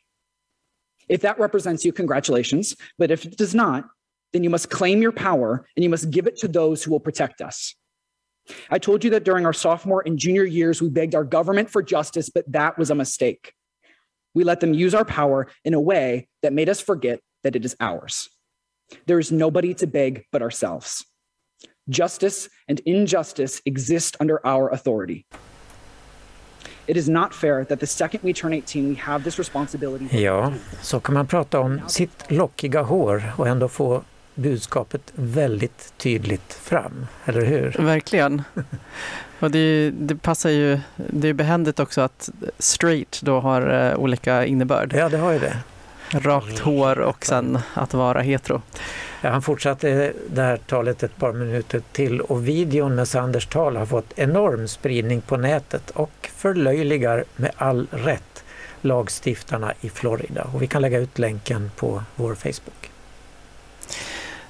[1.09, 2.75] If that represents you, congratulations.
[2.97, 3.85] But if it does not,
[4.33, 6.99] then you must claim your power and you must give it to those who will
[6.99, 7.75] protect us.
[8.69, 11.81] I told you that during our sophomore and junior years, we begged our government for
[11.81, 13.53] justice, but that was a mistake.
[14.33, 17.65] We let them use our power in a way that made us forget that it
[17.65, 18.29] is ours.
[19.05, 21.05] There is nobody to beg but ourselves.
[21.89, 25.23] Justice and injustice exist under our authority.
[26.85, 30.23] It is not fair that the second we turn 18 we have this responsibility.
[30.23, 34.03] Ja, så kan man prata om sitt lockiga hår och ändå få
[34.35, 37.75] budskapet väldigt tydligt fram, eller hur?
[37.79, 38.41] Verkligen.
[39.39, 44.45] Och det, det passar ju, det är behändigt också att straight då har uh, olika
[44.45, 44.93] innebörd.
[44.93, 45.57] Ja, det har ju det.
[46.11, 48.61] Rakt hår och sen att vara hetero.
[49.21, 53.75] Ja, han fortsatte det här talet ett par minuter till och videon med Sanders tal
[53.75, 58.43] har fått enorm spridning på nätet och förlöjligar med all rätt
[58.81, 60.47] lagstiftarna i Florida.
[60.53, 62.91] Och vi kan lägga ut länken på vår Facebook.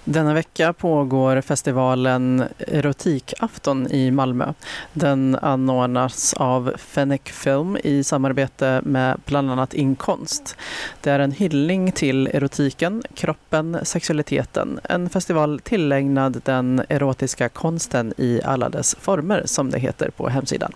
[0.10, 4.54] Denna vecka pågår festivalen Erotikafton i Malmö.
[4.94, 10.56] Den anordnas av Fennec Film i samarbete med bland annat Inkonst.
[11.02, 14.80] Det är en hyllning till erotiken, kroppen, sexualiteten.
[14.84, 20.72] En festival tillägnad den erotiska konsten i alla dess former, som det heter på hemsidan.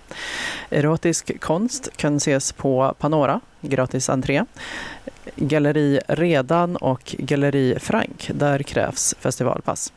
[0.69, 4.45] Erotisk konst kan ses på Panora, gratis entré.
[5.35, 8.31] Galleri Redan och Galleri Frank.
[8.33, 9.93] Där krävs festivalpass.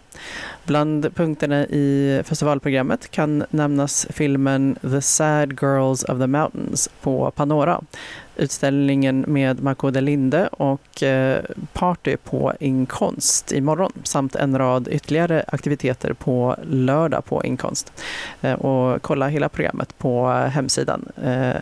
[0.64, 7.80] Bland punkterna i festivalprogrammet kan nämnas filmen The Sad Girls of the Mountains på Panora.
[8.37, 15.44] Utställningen med Marco de Linde och eh, party på Inkonst imorgon samt en rad ytterligare
[15.48, 17.92] aktiviteter på lördag på Inkonst.
[18.40, 21.08] Eh, och kolla hela programmet på eh, hemsidan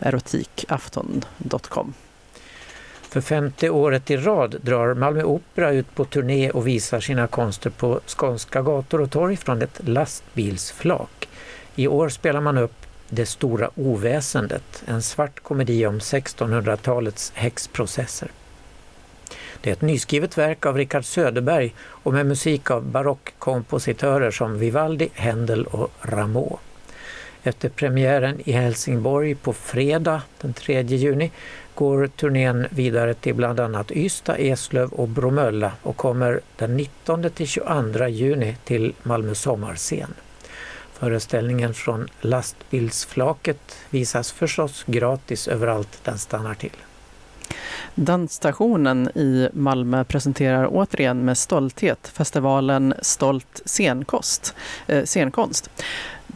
[0.01, 1.93] erotikafton.com.
[3.13, 7.69] För femte året i rad drar Malmö Opera ut på turné och visar sina konster
[7.69, 11.29] på skånska gator och torg från ett lastbilsflak.
[11.75, 12.75] I år spelar man upp
[13.09, 18.31] Det stora oväsendet, en svart komedi om 1600-talets häxprocesser.
[19.61, 25.09] Det är ett nyskrivet verk av Richard Söderberg och med musik av barockkompositörer som Vivaldi,
[25.13, 26.57] Händel och Rameau.
[27.43, 31.31] Efter premiären i Helsingborg på fredag den 3 juni
[31.75, 37.47] går turnén vidare till bland annat Ystad, Eslöv och Bromölla och kommer den 19 till
[37.47, 40.13] 22 juni till Malmö sommarscen.
[40.93, 46.77] Föreställningen från lastbilsflaket visas förstås gratis överallt den stannar till.
[47.95, 54.55] Dansstationen i Malmö presenterar återigen med stolthet festivalen Stolt scenkost,
[54.87, 55.69] eh, scenkonst.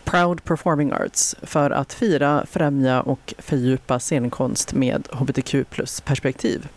[0.08, 6.67] Proud Performing Arts för att fira, främja och fördjupa scenkonst med hbtq plus-perspektiv.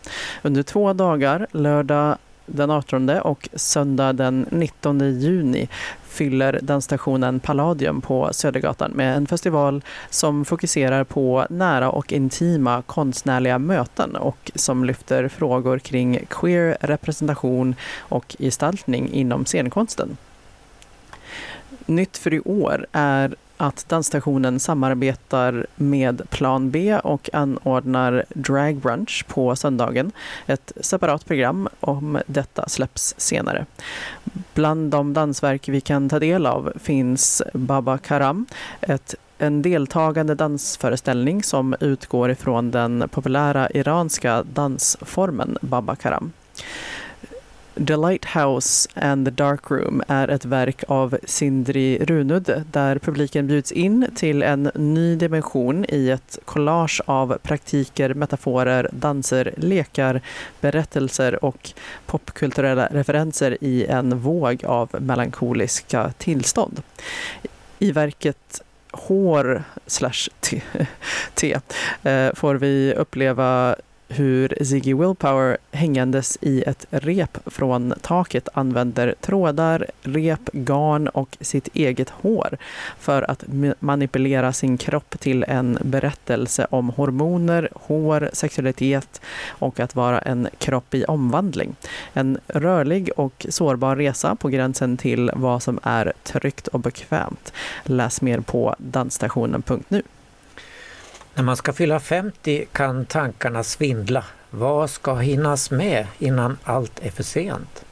[0.41, 5.69] Under två dagar, lördag den 18 och söndag den 19 juni
[6.03, 13.59] fyller dansstationen Palladium på Södergatan med en festival som fokuserar på nära och intima konstnärliga
[13.59, 20.17] möten och som lyfter frågor kring queer representation och gestaltning inom scenkonsten.
[21.85, 29.25] Nytt för i år är att dansstationen samarbetar med Plan B och anordnar Drag Brunch
[29.27, 30.11] på söndagen.
[30.45, 33.65] Ett separat program om detta släpps senare.
[34.53, 38.45] Bland de dansverk vi kan ta del av finns Baba Karam,
[38.81, 46.31] ett en deltagande dansföreställning som utgår ifrån den populära iranska dansformen Baba Karam.
[47.73, 53.71] The Lighthouse and the Dark Room är ett verk av Sindri Runud där publiken bjuds
[53.71, 60.21] in till en ny dimension i ett collage av praktiker, metaforer, danser, lekar,
[60.61, 61.71] berättelser och
[62.05, 66.81] popkulturella referenser i en våg av melankoliska tillstånd.
[67.79, 70.29] I verket Hår slash
[71.33, 71.59] te,
[72.03, 73.75] eh, får vi uppleva
[74.11, 81.67] hur Ziggy Willpower hängandes i ett rep från taket använder trådar, rep, garn och sitt
[81.73, 82.57] eget hår
[82.99, 83.43] för att
[83.79, 90.93] manipulera sin kropp till en berättelse om hormoner, hår, sexualitet och att vara en kropp
[90.93, 91.75] i omvandling.
[92.13, 97.53] En rörlig och sårbar resa på gränsen till vad som är tryggt och bekvämt.
[97.83, 100.01] Läs mer på dansstationen.nu.
[101.33, 104.25] När man ska fylla 50 kan tankarna svindla.
[104.49, 107.85] Vad ska hinnas med innan allt är för sent?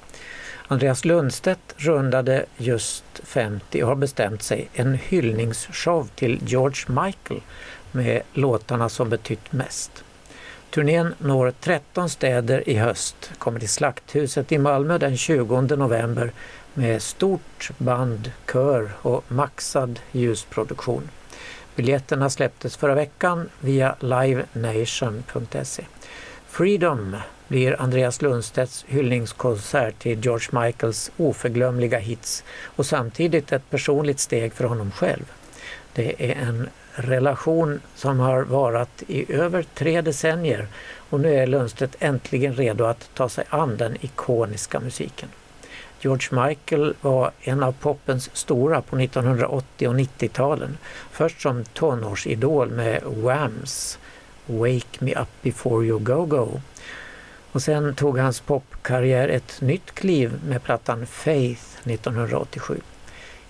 [0.68, 7.42] Andreas Lundstedt rundade just 50 och har bestämt sig en hyllningsshow till George Michael
[7.92, 10.04] med låtarna som betytt mest.
[10.70, 16.32] Turnén når 13 städer i höst, kommer till Slakthuset i Malmö den 20 november
[16.74, 21.10] med stort band, kör och maxad ljusproduktion.
[21.80, 25.84] Biljetterna släpptes förra veckan via livenation.se.
[26.48, 27.16] Freedom
[27.48, 34.64] blir Andreas Lundstedts hyllningskonsert till George Michaels oförglömliga hits och samtidigt ett personligt steg för
[34.64, 35.32] honom själv.
[35.94, 40.68] Det är en relation som har varat i över tre decennier
[41.10, 45.30] och nu är Lundstedt äntligen redo att ta sig an den ikoniska musiken.
[46.02, 50.78] George Michael var en av popens stora på 1980 och 90-talen.
[51.12, 54.00] Först som tonårsidol med Whams
[54.46, 56.62] Wake Me Up Before You Go Go.
[57.52, 62.82] Och sen tog hans popkarriär ett nytt kliv med plattan Faith 1987.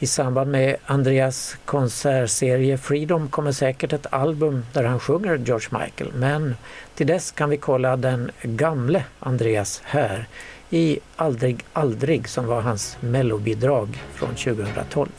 [0.02, 6.14] I samband med Andreas konsertserie Freedom kommer säkert ett album där han sjunger George Michael
[6.14, 6.56] men
[6.96, 10.28] till dess kan vi kolla den gamle Andreas här
[10.70, 15.10] i Aldrig aldrig som var hans mellobidrag från 2012.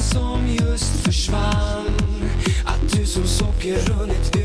[0.00, 1.86] som just försvann
[2.66, 4.39] Att du som socker runnit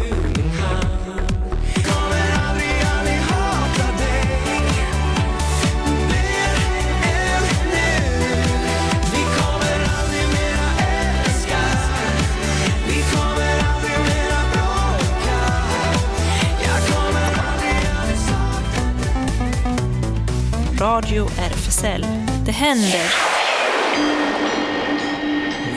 [20.96, 22.06] Radio RFSL.
[22.46, 23.14] Det händer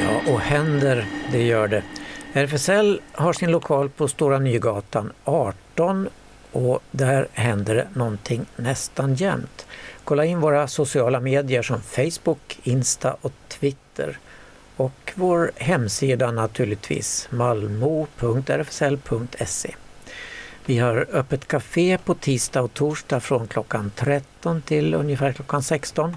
[0.03, 1.83] Ja, och händer, det gör det.
[2.33, 6.09] RFSL har sin lokal på Stora Nygatan 18
[6.53, 9.67] och där händer det någonting nästan jämt.
[10.05, 14.19] Kolla in våra sociala medier som Facebook, Insta och Twitter.
[14.77, 19.75] Och vår hemsida naturligtvis, malmo.rfsl.se.
[20.69, 26.17] Vi har öppet café på tisdag och torsdag från klockan 13 till ungefär klockan 16.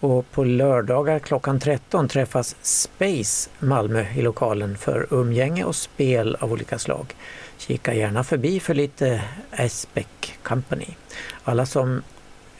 [0.00, 6.52] Och på lördagar klockan 13 träffas Space Malmö i lokalen för umgänge och spel av
[6.52, 7.14] olika slag.
[7.58, 10.06] Kika gärna förbi för lite Aspec
[10.42, 10.88] Company.
[11.44, 12.02] Alla som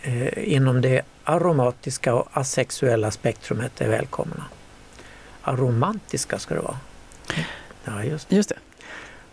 [0.03, 4.45] eh, inom det aromatiska och asexuella spektrumet är välkomna.
[5.43, 6.79] Aromantiska ska det vara.
[7.85, 8.66] Ja, just, just det.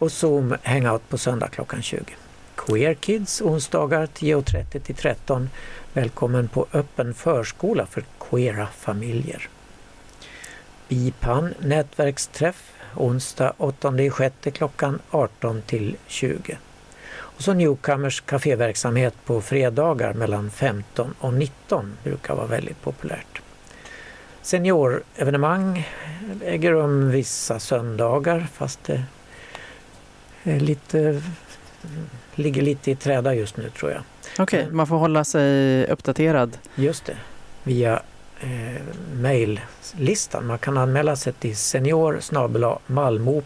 [0.03, 2.03] Och Zoom Hangout på söndag klockan 20.
[2.55, 5.49] Queer Kids onsdagar 10.30 till 13
[5.93, 9.49] Välkommen på öppen förskola för queera familjer.
[10.87, 16.57] BIPAN nätverksträff onsdag 8 6 klockan 18 till 20.
[17.13, 23.41] Och så Newcomers kaféverksamhet på fredagar mellan 15 och 19 brukar vara väldigt populärt.
[24.41, 25.89] Seniorevenemang
[26.43, 29.03] äger rum vissa söndagar fast det
[30.43, 31.21] lite,
[32.35, 34.01] ligger lite i träda just nu tror jag.
[34.39, 36.57] Okej, okay, man får hålla sig uppdaterad.
[36.75, 37.17] Just det,
[37.63, 38.01] via
[38.39, 38.81] eh,
[39.13, 40.45] mejllistan.
[40.45, 42.19] Man kan anmäla sig till senior
[42.87, 43.45] malmo.rfsl.se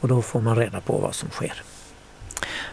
[0.00, 1.62] och då får man reda på vad som sker.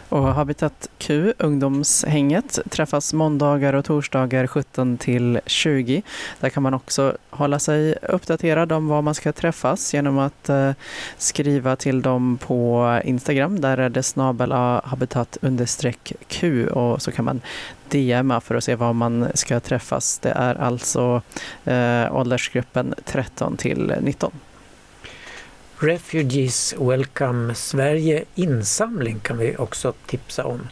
[0.08, 6.02] Och Habitat Q, ungdomshänget, träffas måndagar och torsdagar 17 till 20.
[6.40, 10.72] Där kan man också hålla sig uppdaterad om var man ska träffas genom att eh,
[11.16, 13.60] skriva till dem på Instagram.
[13.60, 14.52] Där är det snabel
[14.84, 15.38] habitat
[16.28, 17.40] Q och så kan man
[17.88, 20.18] DMa för att se var man ska träffas.
[20.18, 21.22] Det är alltså
[21.64, 24.32] eh, åldersgruppen 13 till 19.
[25.80, 30.68] Refugees Welcome Sverige insamling kan vi också tipsa om.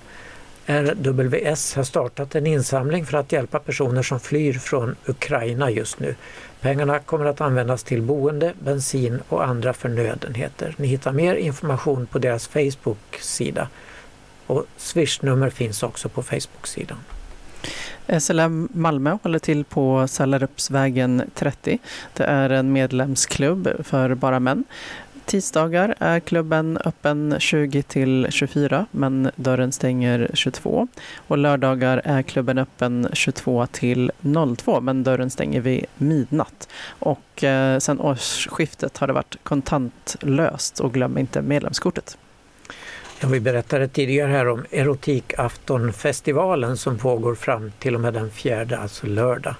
[0.66, 6.14] RWS har startat en insamling för att hjälpa personer som flyr från Ukraina just nu.
[6.60, 10.74] Pengarna kommer att användas till boende, bensin och andra förnödenheter.
[10.78, 13.68] Ni hittar mer information på deras Facebook-sida
[14.46, 16.98] och swishnummer finns också på Facebook-sidan.
[18.20, 21.78] SLM Malmö håller till på Sallarupsvägen 30.
[22.12, 24.64] Det är en medlemsklubb för bara män.
[25.24, 30.88] Tisdagar är klubben öppen 20 till 24 men dörren stänger 22.
[31.16, 34.12] Och lördagar är klubben öppen 22 till
[34.56, 36.68] 02 men dörren stänger vid midnatt.
[36.88, 42.18] Och eh, sen årsskiftet har det varit kontantlöst och glöm inte medlemskortet.
[43.20, 48.78] Ja, vi berättade tidigare här om Erotikaftonfestivalen som pågår fram till och med den fjärde,
[48.78, 49.54] alltså lördag.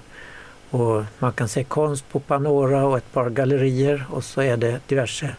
[0.69, 4.79] Och man kan se konst på Panora och ett par gallerier och så är det
[4.87, 5.35] diverse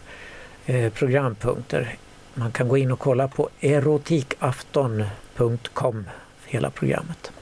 [0.67, 1.97] eh, programpunkter.
[2.35, 6.05] Man kan gå in och kolla på erotikafton.com
[6.47, 7.33] hela programmet.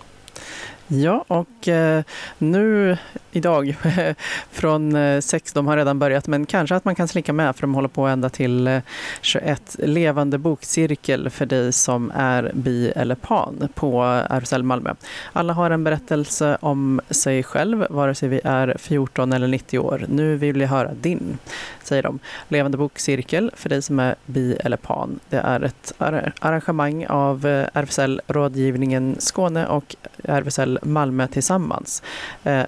[0.87, 2.03] Ja, och eh,
[2.39, 2.97] nu
[3.37, 3.77] idag
[4.51, 7.63] från eh, sex, de har redan börjat, men kanske att man kan slinka med för
[7.63, 8.81] de håller på ända till eh,
[9.21, 9.77] 21.
[9.79, 14.95] Levande bokcirkel för dig som är bi eller pan på RFSL Malmö.
[15.33, 20.05] Alla har en berättelse om sig själv, vare sig vi är 14 eller 90 år.
[20.09, 21.39] Nu vill jag höra din,
[21.83, 22.19] säger de.
[22.49, 25.21] Levande bokcirkel för dig som är bi eller pan.
[25.29, 25.93] Det är ett
[26.41, 32.03] arrangemang av eh, RFSL Rådgivningen Skåne och RFSL Malmö tillsammans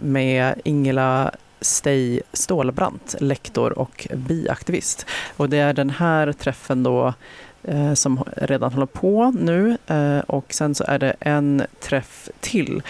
[0.00, 1.30] med Ingela
[1.60, 5.06] Stej Stålbrant, lektor och biaktivist.
[5.36, 7.14] Och det är den här träffen då
[7.62, 12.82] eh, som redan håller på nu eh, och sen så är det en träff till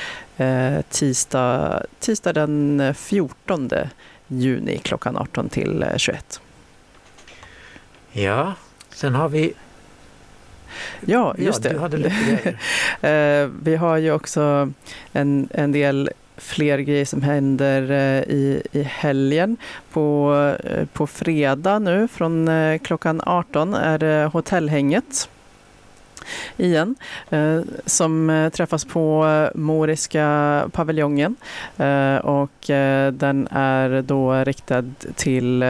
[0.88, 3.70] tisdag, tisdag den 14
[4.28, 6.40] juni klockan 18 till 21.
[8.12, 8.54] Ja,
[8.90, 9.54] sen har vi
[11.00, 12.58] Ja, just ja, det.
[13.62, 14.72] Vi har ju också
[15.12, 19.56] en, en del fler grejer som händer eh, i, i helgen.
[19.92, 20.34] På,
[20.64, 25.28] eh, på fredag nu från eh, klockan 18 är det hotellhänget
[26.56, 26.94] igen
[27.30, 31.36] eh, som eh, träffas på eh, Moriska paviljongen
[32.22, 32.50] och
[33.12, 35.64] den är då riktad till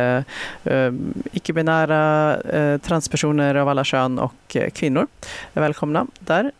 [1.32, 2.36] icke-binära
[2.78, 5.06] transpersoner av alla kön och kvinnor.
[5.52, 6.52] Välkomna där,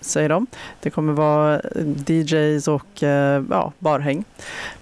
[0.00, 0.46] säger de.
[0.80, 1.60] Det kommer vara
[2.06, 3.02] DJs och
[3.50, 4.24] ja, barhäng.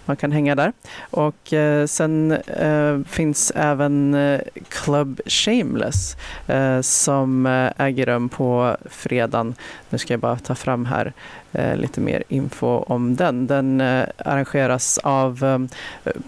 [0.05, 0.73] Man kan hänga där.
[1.11, 8.77] Och eh, sen eh, finns även eh, Club Shameless eh, som eh, äger rum på
[8.91, 9.55] fredagen.
[9.91, 11.13] Nu ska jag bara ta fram här eh,
[11.53, 13.47] Eh, lite mer info om den.
[13.47, 15.69] Den eh, arrangeras av ehm,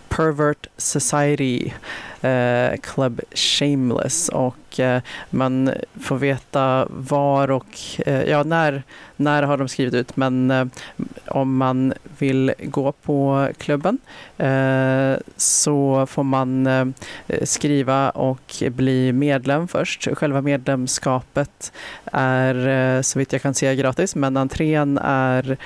[0.08, 1.72] Pervert Society
[2.20, 4.56] eh, Club Shameless och
[5.30, 5.70] man
[6.00, 7.78] får veta var och
[8.26, 8.82] ja, när
[9.16, 10.70] när har de skrivit ut, men
[11.26, 13.98] om man vill gå på klubben
[15.36, 16.94] så får man
[17.42, 20.08] skriva och bli medlem först.
[20.12, 21.72] Själva medlemskapet
[22.12, 25.56] är så vitt jag kan se gratis, men entrén är är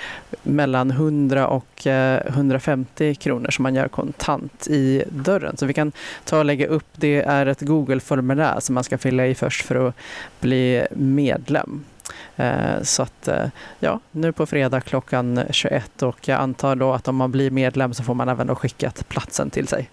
[0.43, 5.57] mellan 100 och eh, 150 kronor som man gör kontant i dörren.
[5.57, 5.93] Så vi kan
[6.25, 9.89] ta och lägga upp, det är ett Google-formulär som man ska fylla i först för
[9.89, 9.95] att
[10.41, 11.85] bli medlem.
[12.37, 13.47] Eh, så att eh,
[13.79, 17.95] ja, nu på fredag klockan 21 och jag antar då att om man blir medlem
[17.95, 19.91] så får man även då skickat platsen till sig.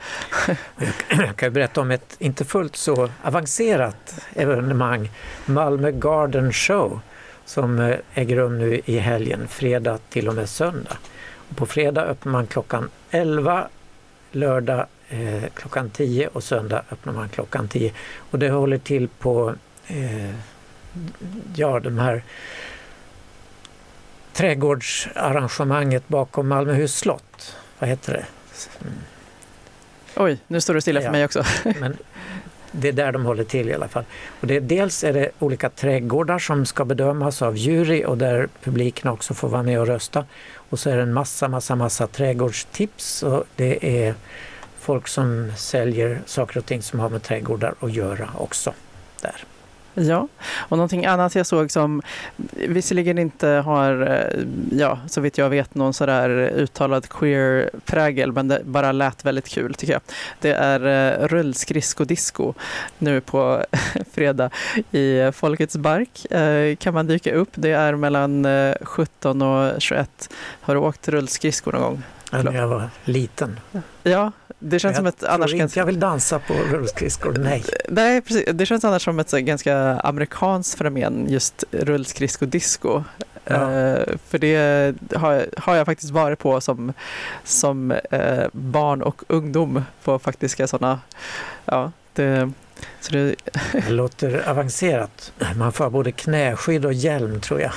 [1.09, 5.09] Jag kan berätta om ett inte fullt så avancerat evenemang,
[5.45, 6.99] Malmö Garden Show,
[7.45, 10.97] som eh, äger rum nu i helgen, fredag till och med söndag.
[11.49, 13.67] Och på fredag öppnar man klockan 11,
[14.31, 17.93] lördag eh, klockan 10 och söndag öppnar man klockan 10.
[18.15, 19.55] Och det håller till på
[19.87, 20.35] eh,
[21.55, 22.23] ja, de här
[24.33, 27.55] trädgårdsarrangemanget bakom Malmöhus slott.
[27.79, 28.25] Vad heter det?
[30.15, 31.43] Oj, nu står det stilla för ja, mig också.
[31.79, 31.97] men
[32.75, 34.03] det är där de håller till i alla fall.
[34.41, 39.11] Och det, dels är det olika trädgårdar som ska bedömas av jury och där publiken
[39.11, 40.25] också får vara med och rösta.
[40.69, 44.15] Och så är det en massa, massa, massa trädgårdstips och det är
[44.79, 48.73] folk som säljer saker och ting som har med trädgårdar att göra också
[49.21, 49.43] där.
[49.93, 52.01] Ja, och någonting annat jag såg som
[52.51, 58.61] visserligen inte har, eh, ja, så vitt jag vet, någon sådär uttalad queer-prägel, men det
[58.63, 60.01] bara lät väldigt kul tycker jag.
[60.39, 62.53] Det är uh, rullskridskodisco
[62.97, 63.65] nu på
[64.13, 64.49] fredag
[64.91, 66.25] i Folkets Bark.
[66.31, 67.49] Uh, kan man dyka upp.
[67.53, 70.29] Det är mellan uh, 17 och 21.
[70.61, 72.03] Har du åkt rullskridskor någon gång?
[72.31, 73.59] Ja, när jag var liten.
[74.03, 74.31] Ja,
[74.63, 75.79] det känns jag som ett annars ganska...
[75.79, 77.63] jag vill dansa på rullskridskor, nej.
[77.89, 78.49] Nej, precis.
[78.53, 83.03] Det känns annars som ett ganska amerikanskt fenomen, just rullskridskodisco.
[83.45, 83.55] Ja.
[83.55, 86.93] Uh, för det har, har, jag faktiskt varit på som,
[87.43, 90.99] som uh, barn och ungdom på faktiska sådana.
[91.65, 92.51] Ja, det,
[92.99, 93.35] så det...
[93.71, 95.33] det låter avancerat.
[95.55, 97.71] Man får både knäskydd och hjälm tror jag.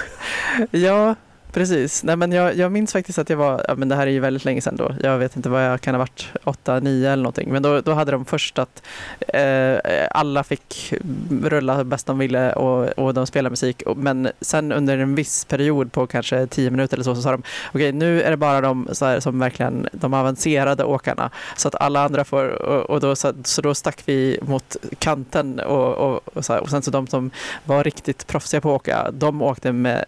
[0.70, 1.14] Ja,
[1.57, 2.05] precis.
[2.05, 4.21] Nej, men jag, jag minns faktiskt att jag var, ja, men det här är ju
[4.21, 4.95] väldigt länge sedan då.
[5.03, 7.53] Jag vet inte vad jag kan ha varit, åtta, nio eller någonting.
[7.53, 8.83] Men då, då hade de först att
[9.29, 9.79] eh,
[10.11, 10.95] alla fick
[11.43, 13.83] rulla bäst de ville och, och de spelade musik.
[13.97, 17.43] Men sen under en viss period på kanske tio minuter eller så, så sa de
[17.73, 21.75] okej nu är det bara de så här, som verkligen de avancerade åkarna så att
[21.75, 26.37] alla andra får och, och då, så, så då stack vi mot kanten och, och,
[26.37, 27.31] och, så här, och sen så de som
[27.65, 30.05] var riktigt proffsiga på att åka de åkte med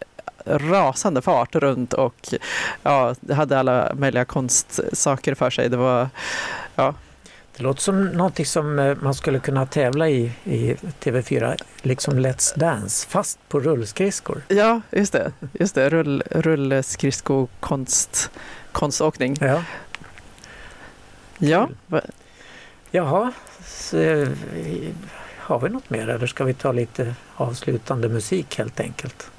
[0.48, 2.28] rasande fart runt och
[2.82, 5.68] ja, hade alla möjliga konstsaker för sig.
[5.68, 6.08] Det var
[7.56, 12.58] Det låter som någonting som eh, man skulle kunna tävla i i TV4, liksom Let's
[12.58, 14.42] Dance, fast på rullskridskor.
[14.48, 15.32] Ja, just det.
[15.52, 15.90] Just det.
[15.90, 18.30] Rull, rullskridskokonst,
[18.72, 19.36] konståkning.
[19.40, 19.62] Ja.
[21.38, 21.68] Ja,
[22.90, 23.32] Jaha,
[23.64, 24.28] så, eh,
[25.36, 29.30] har vi något mer eller ska vi ta lite avslutande musik helt enkelt?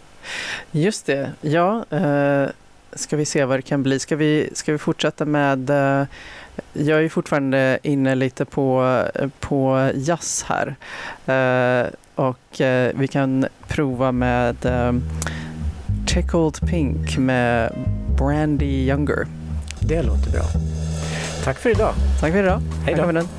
[0.71, 1.31] Just det.
[1.41, 2.49] Ja, eh,
[2.93, 3.99] ska vi se vad det kan bli.
[3.99, 5.69] Ska vi, ska vi fortsätta med...
[5.69, 6.07] Eh,
[6.73, 9.01] jag är fortfarande inne lite på,
[9.39, 10.75] på jazz här.
[11.25, 14.93] Eh, och eh, vi kan prova med eh,
[16.07, 17.71] Tickled Pink med
[18.17, 19.27] Brandy Younger.
[19.79, 20.43] Det låter bra.
[21.43, 21.93] Tack för idag.
[22.21, 22.61] Tack för idag.
[22.85, 23.38] Hej då.